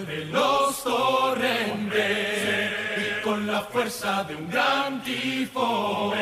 de 0.00 0.24
los 0.26 0.82
torrentes 0.82 2.02
y 2.96 3.22
con 3.22 3.46
la 3.46 3.60
fuerza 3.60 4.24
de 4.24 4.36
un 4.36 4.50
gran 4.50 5.02
tifón, 5.02 6.14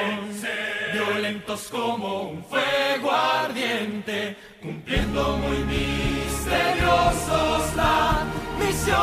violentos 0.92 1.68
como 1.70 2.30
un 2.30 2.44
fuego 2.44 3.12
ardiente, 3.12 4.36
cumpliendo 4.62 5.38
muy 5.38 5.58
misteriosos 5.64 7.74
la 7.76 8.26
misión. 8.58 8.98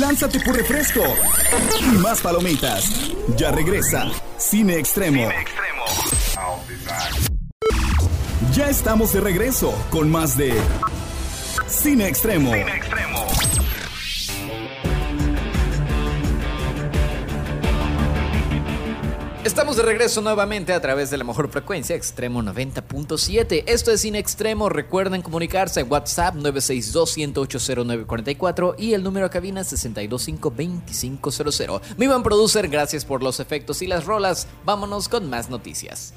Lánzate 0.00 0.40
por 0.40 0.56
refresco 0.56 1.02
y 1.80 1.84
más 1.98 2.22
palomitas. 2.22 3.12
Ya 3.36 3.50
regresa 3.50 4.10
Cine 4.38 4.78
Extremo. 4.78 5.28
Ya 8.54 8.70
estamos 8.70 9.12
de 9.12 9.20
regreso 9.20 9.74
con 9.90 10.10
más 10.10 10.36
de 10.36 10.54
Cine 11.68 12.08
Extremo. 12.08 12.52
Estamos 19.44 19.76
de 19.76 19.82
regreso 19.82 20.22
nuevamente 20.22 20.72
a 20.72 20.80
través 20.80 21.10
de 21.10 21.18
la 21.18 21.24
mejor 21.24 21.50
frecuencia, 21.50 21.94
Extremo 21.94 22.42
90.7. 22.42 23.64
Esto 23.66 23.90
es 23.90 24.00
Cine 24.00 24.18
Extremo. 24.18 24.70
Recuerden 24.70 25.20
comunicarse 25.20 25.80
en 25.80 25.92
WhatsApp 25.92 26.36
962-1080944 26.36 28.76
y 28.78 28.94
el 28.94 29.02
número 29.02 29.26
a 29.26 29.30
cabina 29.30 29.60
625-2500. 29.60 31.82
Mi 31.98 32.06
buen 32.06 32.22
producer, 32.22 32.68
gracias 32.68 33.04
por 33.04 33.22
los 33.22 33.38
efectos 33.38 33.82
y 33.82 33.86
las 33.86 34.06
rolas. 34.06 34.46
Vámonos 34.64 35.10
con 35.10 35.28
más 35.28 35.50
noticias. 35.50 36.14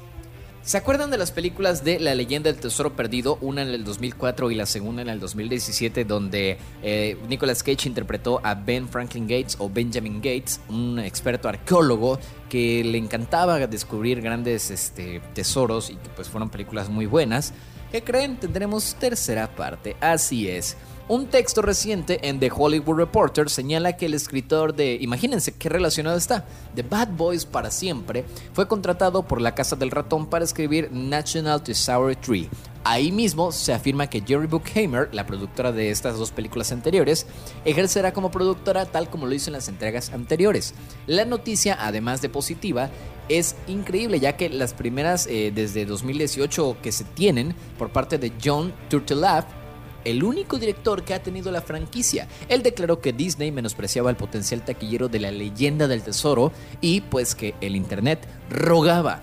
¿Se 0.62 0.76
acuerdan 0.76 1.10
de 1.10 1.16
las 1.16 1.32
películas 1.32 1.82
de 1.82 1.98
La 1.98 2.14
leyenda 2.14 2.52
del 2.52 2.60
tesoro 2.60 2.94
perdido? 2.94 3.38
Una 3.40 3.62
en 3.62 3.68
el 3.68 3.84
2004 3.84 4.50
y 4.50 4.54
la 4.54 4.66
segunda 4.66 5.00
en 5.00 5.08
el 5.08 5.18
2017, 5.18 6.04
donde 6.04 6.58
eh, 6.82 7.16
Nicolas 7.26 7.62
Cage 7.62 7.88
interpretó 7.88 8.40
a 8.44 8.54
Ben 8.54 8.86
Franklin 8.86 9.26
Gates 9.26 9.56
o 9.58 9.70
Benjamin 9.70 10.16
Gates, 10.16 10.60
un 10.68 10.98
experto 10.98 11.48
arqueólogo 11.48 12.18
que 12.50 12.84
le 12.84 12.98
encantaba 12.98 13.66
descubrir 13.66 14.20
grandes 14.20 14.70
este, 14.70 15.20
tesoros 15.32 15.88
y 15.88 15.94
que 15.94 16.08
pues 16.10 16.28
fueron 16.28 16.50
películas 16.50 16.90
muy 16.90 17.06
buenas. 17.06 17.54
¿Qué 17.90 18.02
creen? 18.02 18.36
Tendremos 18.36 18.94
tercera 18.96 19.48
parte. 19.54 19.96
Así 20.00 20.48
es. 20.48 20.76
Un 21.10 21.28
texto 21.28 21.62
reciente 21.62 22.28
en 22.28 22.38
The 22.38 22.52
Hollywood 22.54 22.98
Reporter 22.98 23.48
señala 23.48 23.96
que 23.96 24.04
el 24.04 24.12
escritor 24.12 24.74
de, 24.74 24.98
imagínense 25.00 25.52
qué 25.52 25.70
relacionado 25.70 26.18
está, 26.18 26.44
The 26.74 26.82
Bad 26.82 27.12
Boys 27.16 27.46
para 27.46 27.70
siempre, 27.70 28.26
fue 28.52 28.68
contratado 28.68 29.22
por 29.22 29.40
la 29.40 29.54
Casa 29.54 29.74
del 29.74 29.90
Ratón 29.90 30.26
para 30.26 30.44
escribir 30.44 30.92
National 30.92 31.62
Thesaurus 31.62 32.20
Tree. 32.20 32.50
Ahí 32.84 33.10
mismo 33.10 33.52
se 33.52 33.72
afirma 33.72 34.08
que 34.08 34.20
Jerry 34.20 34.48
Bruckheimer, 34.48 35.08
la 35.12 35.24
productora 35.24 35.72
de 35.72 35.90
estas 35.90 36.18
dos 36.18 36.30
películas 36.30 36.72
anteriores, 36.72 37.26
ejercerá 37.64 38.12
como 38.12 38.30
productora 38.30 38.84
tal 38.84 39.08
como 39.08 39.24
lo 39.24 39.34
hizo 39.34 39.48
en 39.48 39.54
las 39.54 39.68
entregas 39.68 40.12
anteriores. 40.12 40.74
La 41.06 41.24
noticia, 41.24 41.78
además 41.80 42.20
de 42.20 42.28
positiva, 42.28 42.90
es 43.30 43.56
increíble 43.66 44.20
ya 44.20 44.36
que 44.36 44.50
las 44.50 44.74
primeras 44.74 45.26
eh, 45.26 45.52
desde 45.54 45.86
2018 45.86 46.76
que 46.82 46.92
se 46.92 47.04
tienen 47.04 47.54
por 47.78 47.90
parte 47.90 48.18
de 48.18 48.32
John 48.42 48.74
Turteltaub 48.90 49.57
el 50.04 50.22
único 50.22 50.58
director 50.58 51.04
que 51.04 51.14
ha 51.14 51.22
tenido 51.22 51.50
la 51.50 51.62
franquicia. 51.62 52.28
Él 52.48 52.62
declaró 52.62 53.00
que 53.00 53.12
Disney 53.12 53.52
menospreciaba 53.52 54.10
el 54.10 54.16
potencial 54.16 54.64
taquillero 54.64 55.08
de 55.08 55.20
la 55.20 55.30
leyenda 55.30 55.88
del 55.88 56.02
tesoro 56.02 56.52
y 56.80 57.00
pues 57.02 57.34
que 57.34 57.54
el 57.60 57.76
Internet 57.76 58.26
rogaba 58.50 59.22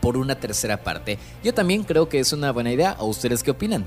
por 0.00 0.16
una 0.16 0.34
tercera 0.34 0.82
parte. 0.82 1.18
Yo 1.44 1.54
también 1.54 1.84
creo 1.84 2.08
que 2.08 2.18
es 2.18 2.32
una 2.32 2.52
buena 2.52 2.72
idea, 2.72 2.96
¿o 2.98 3.06
ustedes 3.06 3.42
qué 3.42 3.52
opinan? 3.52 3.86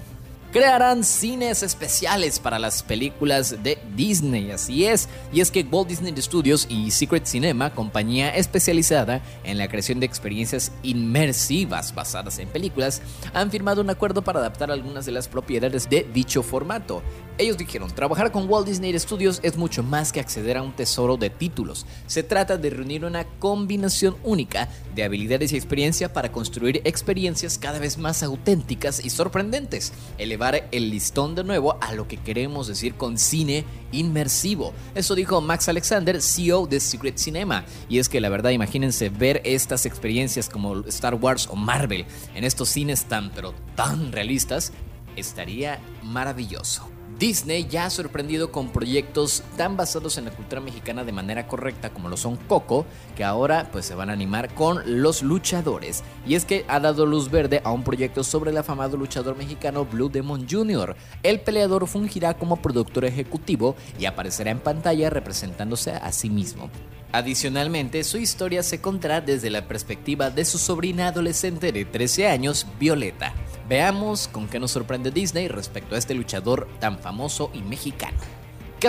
Crearán 0.56 1.04
cines 1.04 1.64
especiales 1.64 2.40
para 2.40 2.60
las 2.60 2.82
películas 2.82 3.62
de 3.62 3.78
Disney, 3.94 4.52
así 4.52 4.86
es, 4.86 5.10
y 5.34 5.42
es 5.42 5.52
que 5.52 5.68
Walt 5.70 5.90
Disney 5.90 6.16
Studios 6.16 6.66
y 6.70 6.92
Secret 6.92 7.26
Cinema, 7.26 7.74
compañía 7.74 8.34
especializada 8.34 9.22
en 9.44 9.58
la 9.58 9.68
creación 9.68 10.00
de 10.00 10.06
experiencias 10.06 10.72
inmersivas 10.82 11.94
basadas 11.94 12.40
en 12.40 12.48
películas, 12.48 13.02
han 13.34 13.52
firmado 13.52 13.82
un 13.82 13.90
acuerdo 13.90 14.22
para 14.22 14.40
adaptar 14.40 14.72
algunas 14.72 15.06
de 15.06 15.12
las 15.12 15.28
propiedades 15.28 15.90
de 15.90 16.08
dicho 16.14 16.42
formato. 16.42 17.04
Ellos 17.38 17.58
dijeron, 17.58 17.92
trabajar 17.94 18.32
con 18.32 18.50
Walt 18.50 18.66
Disney 18.66 18.98
Studios 18.98 19.42
es 19.44 19.58
mucho 19.58 19.84
más 19.84 20.14
que 20.14 20.22
acceder 20.22 20.56
a 20.56 20.64
un 20.64 20.72
tesoro 20.72 21.18
de 21.18 21.30
títulos. 21.30 21.86
Se 22.08 22.24
trata 22.24 22.56
de 22.56 22.70
reunir 22.70 23.04
una 23.04 23.26
combinación 23.26 24.16
única 24.24 24.70
de 24.96 25.04
habilidades 25.04 25.52
y 25.52 25.58
experiencia 25.58 26.14
para 26.14 26.32
construir 26.32 26.80
experiencias 26.86 27.58
cada 27.58 27.80
vez 27.80 27.98
más 27.98 28.24
auténticas 28.24 29.04
y 29.04 29.10
sorprendentes. 29.10 29.92
Elevar 30.18 30.70
el 30.72 30.90
listón 30.90 31.36
de 31.36 31.44
nuevo 31.44 31.78
a 31.82 31.94
lo 31.94 32.08
que 32.08 32.16
queremos 32.16 32.68
decir 32.68 32.96
con 32.96 33.18
cine 33.18 33.66
inmersivo. 33.92 34.74
Eso 34.96 35.14
dijo 35.14 35.42
Max 35.42 35.68
Alexander, 35.68 36.22
CEO 36.22 36.68
de 36.68 36.80
Secret 36.80 37.18
Cinema. 37.18 37.66
Y 37.90 38.00
es 38.00 38.08
que 38.08 38.22
la 38.22 38.30
verdad, 38.30 38.52
imagínense 38.52 39.10
ver 39.10 39.42
estas 39.44 39.86
experiencias 39.86 40.48
como 40.48 40.86
Star 40.88 41.16
Wars 41.16 41.50
o 41.52 41.58
Marvel 41.58 42.06
en 42.34 42.46
estos 42.46 42.70
cines 42.70 43.04
tan 43.06 43.30
pero 43.32 43.54
tan 43.76 44.14
realistas, 44.14 44.72
estaría 45.18 45.82
maravilloso. 46.02 46.95
Disney 47.20 47.66
ya 47.70 47.86
ha 47.86 47.90
sorprendido 47.90 48.52
con 48.52 48.70
proyectos 48.70 49.42
tan 49.56 49.78
basados 49.78 50.18
en 50.18 50.26
la 50.26 50.32
cultura 50.32 50.60
mexicana 50.60 51.06
de 51.06 51.14
manera 51.14 51.48
correcta 51.48 51.92
como 51.92 52.10
lo 52.10 52.18
son 52.18 52.36
Coco, 52.36 52.86
que 53.16 53.24
ahora 53.24 53.70
pues 53.72 53.86
se 53.86 53.96
van 53.96 54.10
a 54.10 54.14
animar 54.14 54.54
con 54.54 55.02
Los 55.02 55.24
Luchadores. 55.24 56.04
Y 56.28 56.36
es 56.36 56.44
que 56.44 56.66
ha 56.68 56.82
dado 56.82 57.06
luz 57.06 57.32
verde 57.32 57.62
a 57.64 57.72
un 57.72 57.84
proyecto 57.84 58.24
sobre 58.24 58.52
el 58.52 58.58
afamado 58.58 58.98
luchador 58.98 59.38
mexicano 59.38 59.86
Blue 59.86 60.10
Demon 60.10 60.46
Jr. 60.50 60.96
El 61.24 61.40
peleador 61.40 61.88
fungirá 61.88 62.34
como 62.34 62.58
productor 62.58 63.06
ejecutivo 63.06 63.76
y 63.98 64.06
aparecerá 64.06 64.52
en 64.52 64.60
pantalla 64.60 65.10
representándose 65.10 65.92
a 65.92 66.12
sí 66.12 66.30
mismo. 66.30 66.70
Adicionalmente, 67.12 68.04
su 68.04 68.18
historia 68.18 68.62
se 68.64 68.82
contará 68.82 69.22
desde 69.22 69.50
la 69.50 69.68
perspectiva 69.68 70.30
de 70.30 70.44
su 70.46 70.58
sobrina 70.58 71.08
adolescente 71.08 71.72
de 71.72 71.86
13 71.86 72.28
años, 72.28 72.68
Violeta. 72.80 73.34
Veamos 73.70 74.28
con 74.28 74.48
qué 74.48 74.60
nos 74.60 74.72
sorprende 74.72 75.12
Disney 75.12 75.48
respecto 75.48 75.96
a 75.96 75.98
este 75.98 76.14
luchador 76.14 76.68
tan 76.80 77.00
famoso 77.00 77.50
y 77.54 77.62
mexicano. 77.62 78.18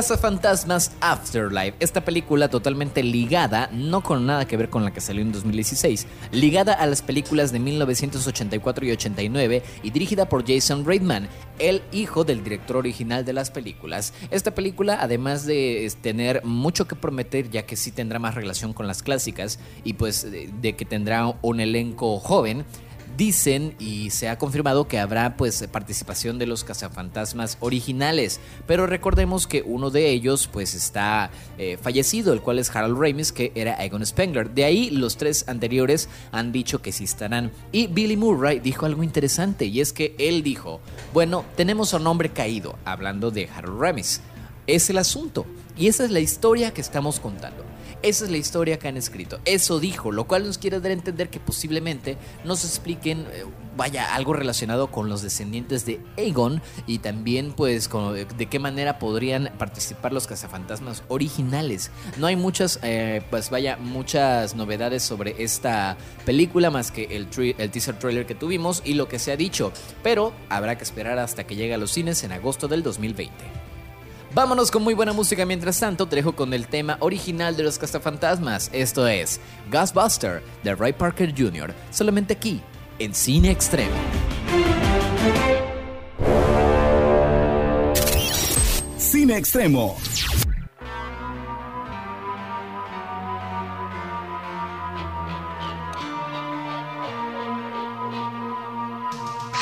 Fantasmas 0.03 0.93
Afterlife, 1.01 1.75
esta 1.81 2.05
película 2.05 2.51
totalmente 2.51 3.03
ligada, 3.03 3.71
no 3.73 4.03
con 4.03 4.27
nada 4.27 4.47
que 4.47 4.59
ver 4.59 4.69
con 4.69 4.85
la 4.85 4.93
que 4.93 5.01
salió 5.01 5.23
en 5.23 5.33
2016, 5.33 6.07
ligada 6.33 6.75
a 6.75 6.85
las 6.87 7.01
películas 7.01 7.51
de 7.51 7.61
1984 7.61 8.85
y 8.85 8.91
89 8.91 9.63
y 9.83 9.91
dirigida 9.91 10.29
por 10.29 10.47
Jason 10.47 10.85
Reitman, 10.85 11.29
el 11.59 11.83
hijo 11.93 12.25
del 12.25 12.45
director 12.45 12.77
original 12.77 13.25
de 13.25 13.33
las 13.33 13.51
películas. 13.51 14.13
Esta 14.31 14.55
película, 14.55 14.99
además 15.01 15.47
de 15.47 15.91
tener 16.03 16.45
mucho 16.45 16.87
que 16.87 16.95
prometer, 16.95 17.49
ya 17.49 17.65
que 17.65 17.77
sí 17.77 17.91
tendrá 17.91 18.19
más 18.19 18.35
relación 18.35 18.75
con 18.75 18.87
las 18.87 19.03
clásicas 19.03 19.59
y 19.83 19.95
pues 19.95 20.31
de 20.31 20.77
que 20.77 20.85
tendrá 20.85 21.39
un 21.41 21.59
elenco 21.59 22.19
joven, 22.19 22.67
dicen 23.17 23.75
y 23.79 24.11
se 24.11 24.29
ha 24.29 24.39
confirmado 24.39 24.89
que 24.89 24.99
habrá 24.99 25.37
pues 25.37 25.67
participación 25.71 26.39
de 26.39 26.47
los 26.47 26.65
cazafantasmas 26.65 27.57
originales, 27.61 28.41
pero 28.67 28.87
recordemos 28.87 29.47
que 29.47 29.63
uno 29.63 29.91
de 29.91 30.11
ellos 30.11 30.49
pues 30.53 30.75
está 30.75 31.31
eh, 31.59 31.79
fallecido, 31.81 32.33
el 32.33 32.41
cual 32.41 32.59
es 32.59 32.75
Harold 32.75 33.01
Ramis, 33.01 33.33
que 33.33 33.53
era 33.55 33.83
Egon 33.85 34.05
Spengler. 34.05 34.51
De 34.51 34.65
ahí 34.65 34.91
los 34.91 35.17
tres 35.17 35.49
anteriores 35.49 36.09
han 36.33 36.53
dicho 36.53 36.83
que 36.83 36.93
sí 36.93 37.05
estarán. 37.05 37.53
Y 37.73 37.87
Billy 37.87 38.17
Murray 38.17 38.61
dijo 38.61 38.87
algo 38.87 39.03
interesante 39.03 39.67
y 39.67 39.81
es 39.81 39.93
que 39.93 40.15
él 40.19 40.43
dijo, 40.43 40.81
bueno, 41.13 41.45
tenemos 41.57 41.93
un 41.93 42.07
hombre 42.07 42.31
caído, 42.31 42.77
hablando 42.85 43.31
de 43.31 43.49
Harold 43.49 43.81
Ramis. 43.81 44.21
Es 44.67 44.91
el 44.91 44.99
asunto 44.99 45.47
y 45.77 45.89
esa 45.89 46.05
es 46.05 46.11
la 46.11 46.21
historia 46.21 46.73
que 46.73 46.81
estamos 46.81 47.21
contando. 47.21 47.76
Esa 48.07 48.25
es 48.25 48.31
la 48.31 48.37
historia 48.37 48.79
que 48.79 48.87
han 48.87 48.97
escrito. 48.97 49.41
Eso 49.45 49.81
dijo, 49.81 50.13
lo 50.13 50.29
cual 50.29 50.47
nos 50.47 50.59
quiere 50.59 50.79
dar 50.79 50.93
a 50.93 50.95
entender 50.95 51.29
que 51.29 51.41
posiblemente 51.41 52.17
nos 52.45 52.65
expliquen, 52.65 53.27
eh, 53.33 53.45
vaya, 53.77 54.15
algo 54.15 54.33
relacionado 54.33 54.93
con 54.93 55.09
los 55.09 55.23
descendientes 55.23 55.85
de 55.87 56.01
Aegon 56.17 56.63
y 56.87 57.01
también 57.01 57.51
pues 57.51 57.91
eh, 57.93 58.27
de 58.39 58.47
qué 58.47 58.61
manera 58.61 59.01
podrían 59.01 59.51
participar 59.59 60.13
los 60.13 60.29
cazafantasmas 60.29 61.03
originales. 61.09 61.91
No 62.17 62.29
hay 62.29 62.37
muchas, 62.37 62.79
eh, 62.85 63.23
pues 63.29 63.51
vaya, 63.51 63.77
muchas 63.77 64.55
novedades 64.55 65.03
sobre 65.03 65.43
esta 65.43 65.97
película 66.25 66.71
más 66.71 66.93
que 66.93 67.17
el, 67.17 67.27
el 67.59 67.71
teaser 67.73 67.99
trailer 67.99 68.25
que 68.25 68.37
tuvimos 68.37 68.83
y 68.85 68.95
lo 68.95 69.09
que 69.09 69.19
se 69.19 69.33
ha 69.33 69.37
dicho, 69.37 69.73
pero 70.05 70.33
habrá 70.49 70.79
que 70.79 70.85
esperar 70.85 71.19
hasta 71.19 71.45
que 71.45 71.57
llegue 71.57 71.75
a 71.75 71.79
los 71.79 71.91
cines 71.91 72.23
en 72.23 72.31
agosto 72.31 72.69
del 72.69 72.85
2020. 72.85 73.56
Vámonos 74.37 74.71
con 74.71 74.83
muy 74.85 74.93
buena 74.93 75.15
música 75.15 75.47
mientras 75.47 75.81
tanto, 75.81 76.07
te 76.07 76.17
dejo 76.17 76.37
con 76.37 76.53
el 76.53 76.69
tema 76.69 76.99
original 77.01 77.57
de 77.57 77.63
los 77.63 77.79
cazafantasmas. 77.79 78.69
Esto 78.71 79.09
es 79.09 79.41
Ghostbuster 79.73 80.43
de 80.63 80.75
Ray 80.75 80.93
Parker 80.93 81.33
Jr., 81.35 81.73
solamente 81.91 82.35
aquí, 82.35 82.61
en 82.99 83.15
Cine 83.15 83.51
Extremo. 83.51 83.95
Cine 88.99 89.39
Extremo. 89.39 89.97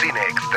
Cine 0.01 0.21
Extremo. 0.31 0.54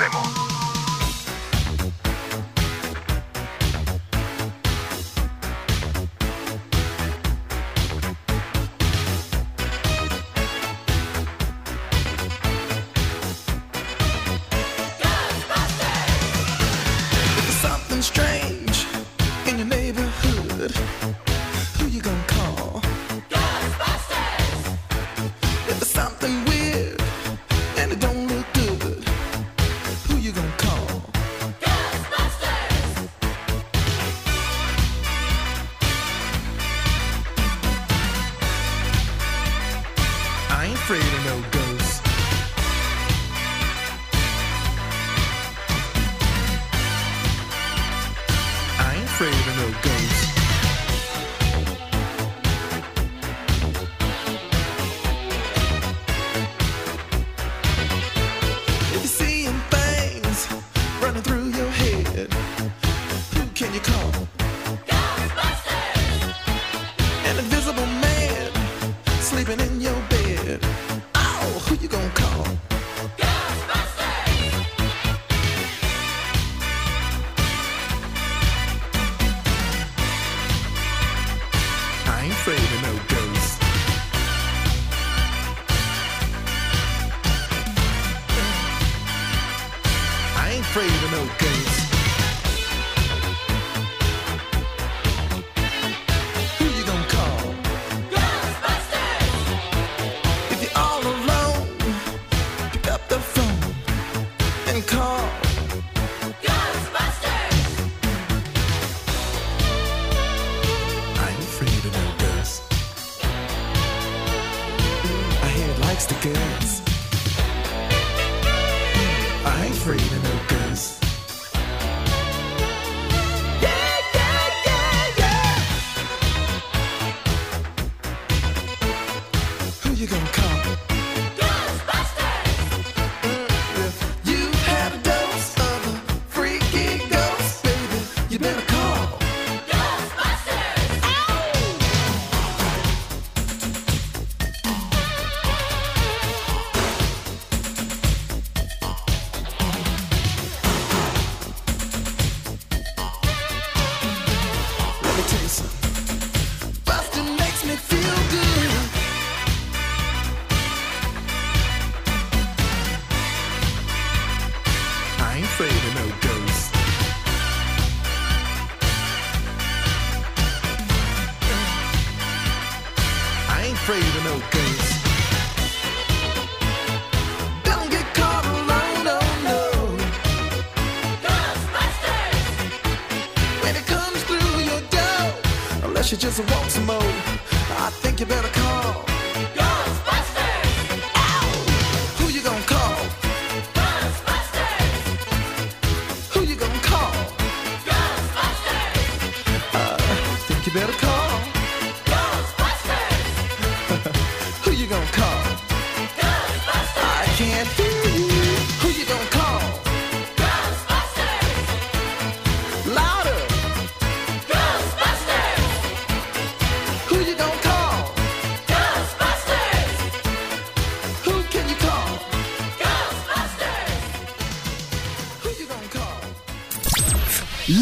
You 186.17 186.21
just 186.21 186.39
want 186.51 186.71
some 186.71 186.86
more, 186.86 186.97
I 186.99 187.91
think 187.91 188.19
you 188.19 188.25
better 188.25 188.47
call. 188.47 189.07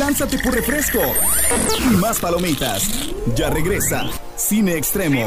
Lánzate 0.05 0.37
por 0.37 0.53
refresco 0.53 0.99
y 1.79 1.95
más 1.95 2.19
palomitas. 2.19 3.09
Ya 3.35 3.49
regresa 3.49 4.05
Cine 4.35 4.75
Extremo. 4.77 5.25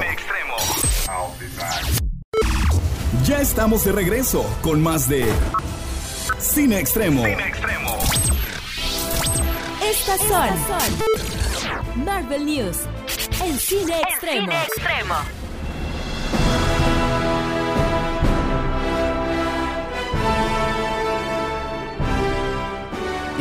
Ya 3.25 3.41
estamos 3.41 3.85
de 3.85 3.91
regreso 3.91 4.47
con 4.63 4.81
más 4.81 5.09
de 5.09 5.27
Cine 6.39 6.79
Extremo. 6.79 7.25
Estas 9.83 10.21
son 10.29 12.05
Marvel 12.05 12.47
News 12.47 12.77
en 13.45 13.59
Cine 13.59 14.01
Extremo. 14.03 14.53
Y 14.53 15.38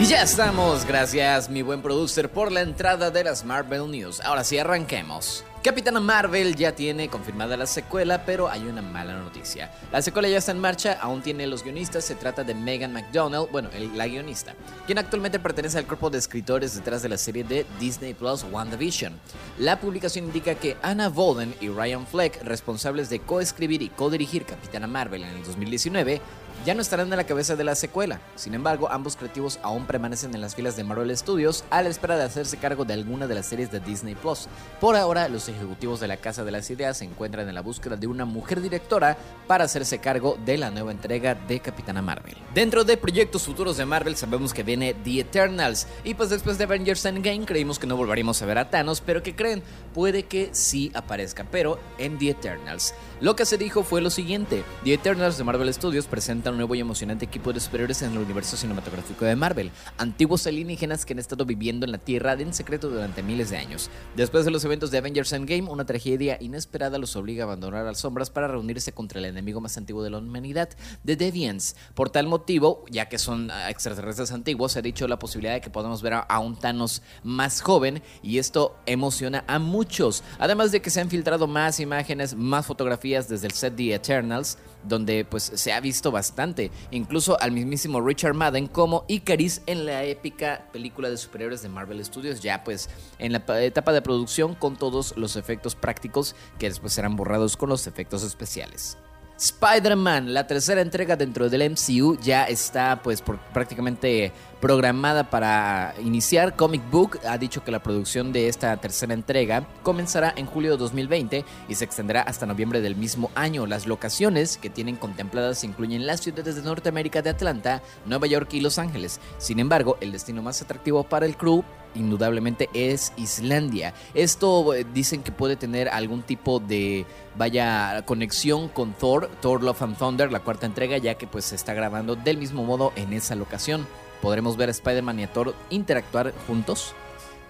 ya 0.08 0.22
estamos, 0.24 0.86
gracias 0.86 1.50
mi 1.50 1.62
buen 1.62 1.82
producer 1.82 2.30
por 2.30 2.52
la 2.52 2.62
entrada 2.62 3.12
de 3.12 3.24
las 3.26 3.44
Marvel 3.44 3.92
News. 3.92 4.22
Ahora 4.22 4.44
sí, 4.44 4.58
arranquemos. 4.58 5.44
Capitana 5.64 6.00
Marvel 6.00 6.56
ya 6.56 6.72
tiene 6.74 7.10
confirmada 7.10 7.58
la 7.58 7.66
secuela, 7.66 8.24
pero 8.26 8.48
hay 8.48 8.62
una 8.62 8.82
mala 8.82 9.16
noticia. 9.18 9.70
La 9.92 10.02
secuela 10.02 10.30
ya 10.30 10.38
está 10.38 10.52
en 10.54 10.60
marcha, 10.60 10.98
aún 11.02 11.22
tiene 11.22 11.46
los 11.46 11.62
guionistas, 11.62 12.06
se 12.06 12.16
trata 12.16 12.46
de 12.46 12.54
Megan 12.54 12.94
McDonnell, 12.94 13.48
bueno, 13.52 13.68
el- 13.74 13.98
la 13.98 14.08
guionista, 14.08 14.54
quien 14.86 14.98
actualmente 14.98 15.40
pertenece 15.40 15.78
al 15.78 15.86
cuerpo 15.86 16.10
de 16.10 16.20
escritores 16.20 16.74
detrás 16.76 17.02
de 17.02 17.10
la 17.10 17.18
serie 17.18 17.44
de 17.44 17.66
Disney 17.80 18.14
Plus 18.14 18.46
WandaVision. 18.50 19.14
La 19.60 19.78
publicación 19.82 20.26
indica 20.26 20.56
que 20.56 20.78
Anna 20.82 21.10
Bolden 21.10 21.54
y 21.60 21.68
Ryan 21.68 22.08
Fleck, 22.08 22.42
responsables 22.44 23.10
de 23.10 23.20
coescribir 23.20 23.82
y 23.82 23.90
codirigir 23.90 24.46
Capitana 24.46 24.88
Marvel 24.88 25.24
en 25.24 25.30
el 25.36 25.44
2019, 25.44 26.22
ya 26.66 26.74
no 26.74 26.82
estarán 26.82 27.12
a 27.14 27.16
la 27.16 27.26
cabeza 27.26 27.56
de 27.56 27.64
la 27.64 27.76
secuela. 27.76 28.20
Sin 28.36 28.54
embargo, 28.54 28.90
ambos 28.92 29.16
creativos 29.16 29.60
aún 29.64 29.86
permanecen 29.86 30.34
en 30.34 30.42
las 30.42 30.56
filas 30.56 30.76
de 30.76 30.84
Marvel 30.84 31.16
Studios 31.16 31.64
a 31.70 31.82
la 31.82 31.90
espera 31.90 32.18
de 32.18 32.24
hacerse 32.24 32.58
cargo 32.58 32.86
de 32.86 32.94
alguna 32.94 33.28
de 33.28 33.36
las 33.36 33.46
series 33.46 33.72
de 33.72 33.80
Disney 33.80 34.16
Plus. 34.16 34.48
Por 34.80 34.96
ahora, 34.96 35.30
los 35.30 35.48
ejecutivos 35.50 36.00
de 36.00 36.08
la 36.08 36.18
Casa 36.18 36.44
de 36.44 36.52
las 36.52 36.70
Ideas 36.70 36.98
se 36.98 37.06
encuentran 37.06 37.48
en 37.48 37.56
la 37.56 37.62
búsqueda 37.62 37.96
de 37.96 38.08
una 38.08 38.26
mujer 38.26 38.62
directora 38.62 39.18
para 39.48 39.66
hacerse 39.66 40.00
cargo 40.00 40.38
de 40.46 40.58
la 40.58 40.72
nueva 40.72 40.92
entrega 40.92 41.36
de 41.36 41.60
Capitana 41.60 42.02
Marvel. 42.02 42.36
Dentro 42.54 42.84
de 42.84 42.98
proyectos 42.98 43.44
futuros 43.44 43.78
de 43.78 43.86
Marvel 43.86 44.16
sabemos 44.16 44.54
que 44.54 44.64
viene 44.64 44.94
The 44.94 45.22
Eternals 45.22 45.88
y 46.04 46.14
pues 46.14 46.30
después 46.30 46.58
de 46.58 46.66
Avengers 46.66 47.06
Endgame 47.06 47.46
creímos 47.46 47.80
que 47.80 47.88
no 47.88 47.98
volveríamos 47.98 48.42
a 48.42 48.46
ver 48.46 48.58
a 48.58 48.70
Thanos, 48.70 49.02
pero 49.02 49.24
que 49.24 49.36
creen, 49.36 49.64
puede 49.94 50.24
que 50.24 50.50
sí 50.52 50.92
aparezca, 50.94 51.46
pero 51.50 51.80
en 51.98 52.18
The 52.18 52.30
Eternals. 52.30 52.94
Lo 53.20 53.36
que 53.36 53.48
se 53.48 53.58
dijo 53.58 53.82
fue 53.82 54.00
lo 54.00 54.12
siguiente, 54.12 54.64
The 54.84 54.94
Eternals 54.94 55.40
de 55.40 55.44
Marvel 55.44 55.74
Studios 55.74 56.06
presenta 56.06 56.52
un 56.52 56.58
nuevo 56.58 56.76
y 56.76 56.82
emocionante 56.82 57.26
equipo 57.26 57.52
de 57.52 57.60
superhéroes 57.60 58.04
en 58.04 58.12
el 58.12 58.20
universo 58.20 58.56
cinematográfico 58.56 59.26
de 59.26 59.36
Marvel, 59.36 59.72
antiguos 59.98 60.46
alienígenas 60.46 61.04
que 61.04 61.14
han 61.14 61.20
estado 61.20 61.44
viviendo 61.44 61.88
en 61.88 61.94
la 61.94 61.98
Tierra 61.98 62.34
en 62.34 62.54
secreto 62.54 62.92
durante 62.92 63.24
miles 63.24 63.50
de 63.50 63.58
años. 63.58 63.90
Después 64.16 64.46
de 64.46 64.52
los 64.52 64.64
eventos 64.66 64.92
de 64.92 65.00
Avengers 65.00 65.34
Endgame, 65.34 65.68
una 65.68 65.88
tragedia 65.88 66.38
inesperada 66.40 67.00
los 67.00 67.16
obliga 67.16 67.44
a 67.44 67.48
abandonar 67.48 67.86
las 67.86 68.02
sombras 68.02 68.30
para 68.30 68.50
reunirse 68.50 68.92
contra 68.92 69.18
el 69.18 69.26
enemigo 69.26 69.62
más 69.62 69.78
antiguo 69.78 70.04
de 70.04 70.12
la 70.12 70.20
humanidad, 70.20 70.70
The 71.04 71.16
Deviants. 71.16 71.76
Por 71.96 72.12
tal 72.12 72.28
motivo, 72.28 72.86
ya 72.92 73.10
que 73.10 73.18
son 73.18 73.50
ah, 73.50 73.72
extraterrestres 73.72 74.32
antiguos, 74.32 74.74
se 74.74 74.80
ha 74.80 74.84
dicho 74.84 75.08
la 75.08 75.18
posibilidad 75.18 75.56
de 75.56 75.62
que 75.62 75.72
podamos 75.72 76.04
ver 76.04 76.14
a, 76.14 76.20
a 76.20 76.38
un 76.38 76.56
Thanos 76.56 77.02
más 77.24 77.62
joven 77.62 78.04
y 78.22 78.38
esto 78.38 78.78
emociona 78.86 79.44
a 79.48 79.58
muchos. 79.58 80.24
Además 80.38 80.72
de 80.72 80.84
que 80.84 80.92
se 80.92 81.02
han 81.02 81.10
filtrado 81.10 81.48
más 81.48 81.80
imágenes, 81.80 82.36
más 82.36 82.68
fotografías 82.68 83.07
desde 83.30 83.48
el 83.48 83.54
set 83.54 83.76
The 83.76 83.94
Eternals, 83.96 84.58
donde 84.84 85.26
pues 85.26 85.44
se 85.56 85.74
ha 85.74 85.80
visto 85.80 86.12
bastante, 86.12 86.72
incluso 86.92 87.40
al 87.42 87.52
mismísimo 87.52 88.00
Richard 88.00 88.34
Madden 88.36 88.68
como 88.68 89.04
Icaris 89.08 89.62
en 89.66 89.86
la 89.86 90.04
épica 90.04 90.68
película 90.72 91.10
de 91.10 91.18
superhéroes 91.18 91.62
de 91.62 91.70
Marvel 91.70 92.04
Studios, 92.06 92.42
ya 92.42 92.64
pues 92.64 92.90
en 93.20 93.34
la 93.34 93.46
pa- 93.46 93.62
etapa 93.62 93.92
de 93.94 94.02
producción 94.02 94.56
con 94.56 94.78
todos 94.78 95.16
los 95.18 95.36
efectos 95.36 95.76
prácticos 95.76 96.36
que 96.60 96.70
después 96.70 96.94
serán 96.94 97.16
borrados 97.16 97.58
con 97.58 97.70
los 97.70 97.88
efectos 97.88 98.24
especiales. 98.24 98.98
Spider-Man, 99.40 100.34
la 100.34 100.48
tercera 100.48 100.82
entrega 100.82 101.16
dentro 101.16 101.48
del 101.48 101.70
MCU, 101.72 102.18
ya 102.22 102.46
está 102.46 103.02
pues 103.04 103.22
por 103.22 103.38
prácticamente 103.54 104.32
programada 104.60 105.30
para 105.30 105.94
iniciar. 106.04 106.56
Comic 106.56 106.82
Book 106.90 107.20
ha 107.28 107.38
dicho 107.38 107.64
que 107.64 107.72
la 107.72 107.84
producción 107.84 108.32
de 108.34 108.48
esta 108.48 108.76
tercera 108.78 109.14
entrega 109.14 109.68
comenzará 109.84 110.34
en 110.36 110.46
julio 110.46 110.72
de 110.72 110.78
2020 110.78 111.46
y 111.68 111.76
se 111.76 111.86
extenderá 111.86 112.22
hasta 112.22 112.46
noviembre 112.46 112.82
del 112.82 112.96
mismo 112.96 113.32
año. 113.36 113.66
Las 113.66 113.88
locaciones 113.88 114.58
que 114.58 114.70
tienen 114.70 114.96
contempladas 114.96 115.64
incluyen 115.64 116.08
las 116.08 116.22
ciudades 116.22 116.56
de 116.56 116.62
Norteamérica 116.64 117.22
de 117.22 117.30
Atlanta, 117.30 117.82
Nueva 118.06 118.28
York 118.28 118.54
y 118.54 118.62
Los 118.62 118.80
Ángeles. 118.80 119.20
Sin 119.38 119.60
embargo, 119.60 119.98
el 120.02 120.12
destino 120.12 120.42
más 120.42 120.62
atractivo 120.62 121.04
para 121.04 121.26
el 121.26 121.38
crew 121.38 121.64
indudablemente 121.96 122.70
es 122.74 123.14
Islandia. 123.18 123.94
Esto 124.14 124.74
eh, 124.74 124.86
dicen 124.94 125.24
que 125.24 125.32
puede 125.32 125.56
tener 125.56 125.90
algún 125.90 126.22
tipo 126.22 126.60
de 126.60 127.06
vaya 127.36 128.04
conexión 128.06 128.70
con 128.70 128.94
Thor, 128.94 129.30
Thor 129.42 129.64
Love 129.64 129.82
and 129.82 129.98
Thunder, 129.98 130.32
la 130.32 130.40
cuarta 130.40 130.66
entrega, 130.66 130.98
ya 130.98 131.16
que 131.16 131.28
pues 131.28 131.46
se 131.46 131.56
está 131.56 131.74
grabando 131.74 132.16
del 132.16 132.38
mismo 132.38 132.64
modo 132.64 132.94
en 132.96 133.14
esa 133.14 133.36
locación. 133.36 133.88
Podremos 134.22 134.58
ver 134.58 134.70
a 134.70 134.72
Spider-Man 134.72 135.20
y 135.20 135.24
a 135.24 135.34
Thor 135.34 135.56
interactuar 135.70 136.34
juntos. 136.48 136.94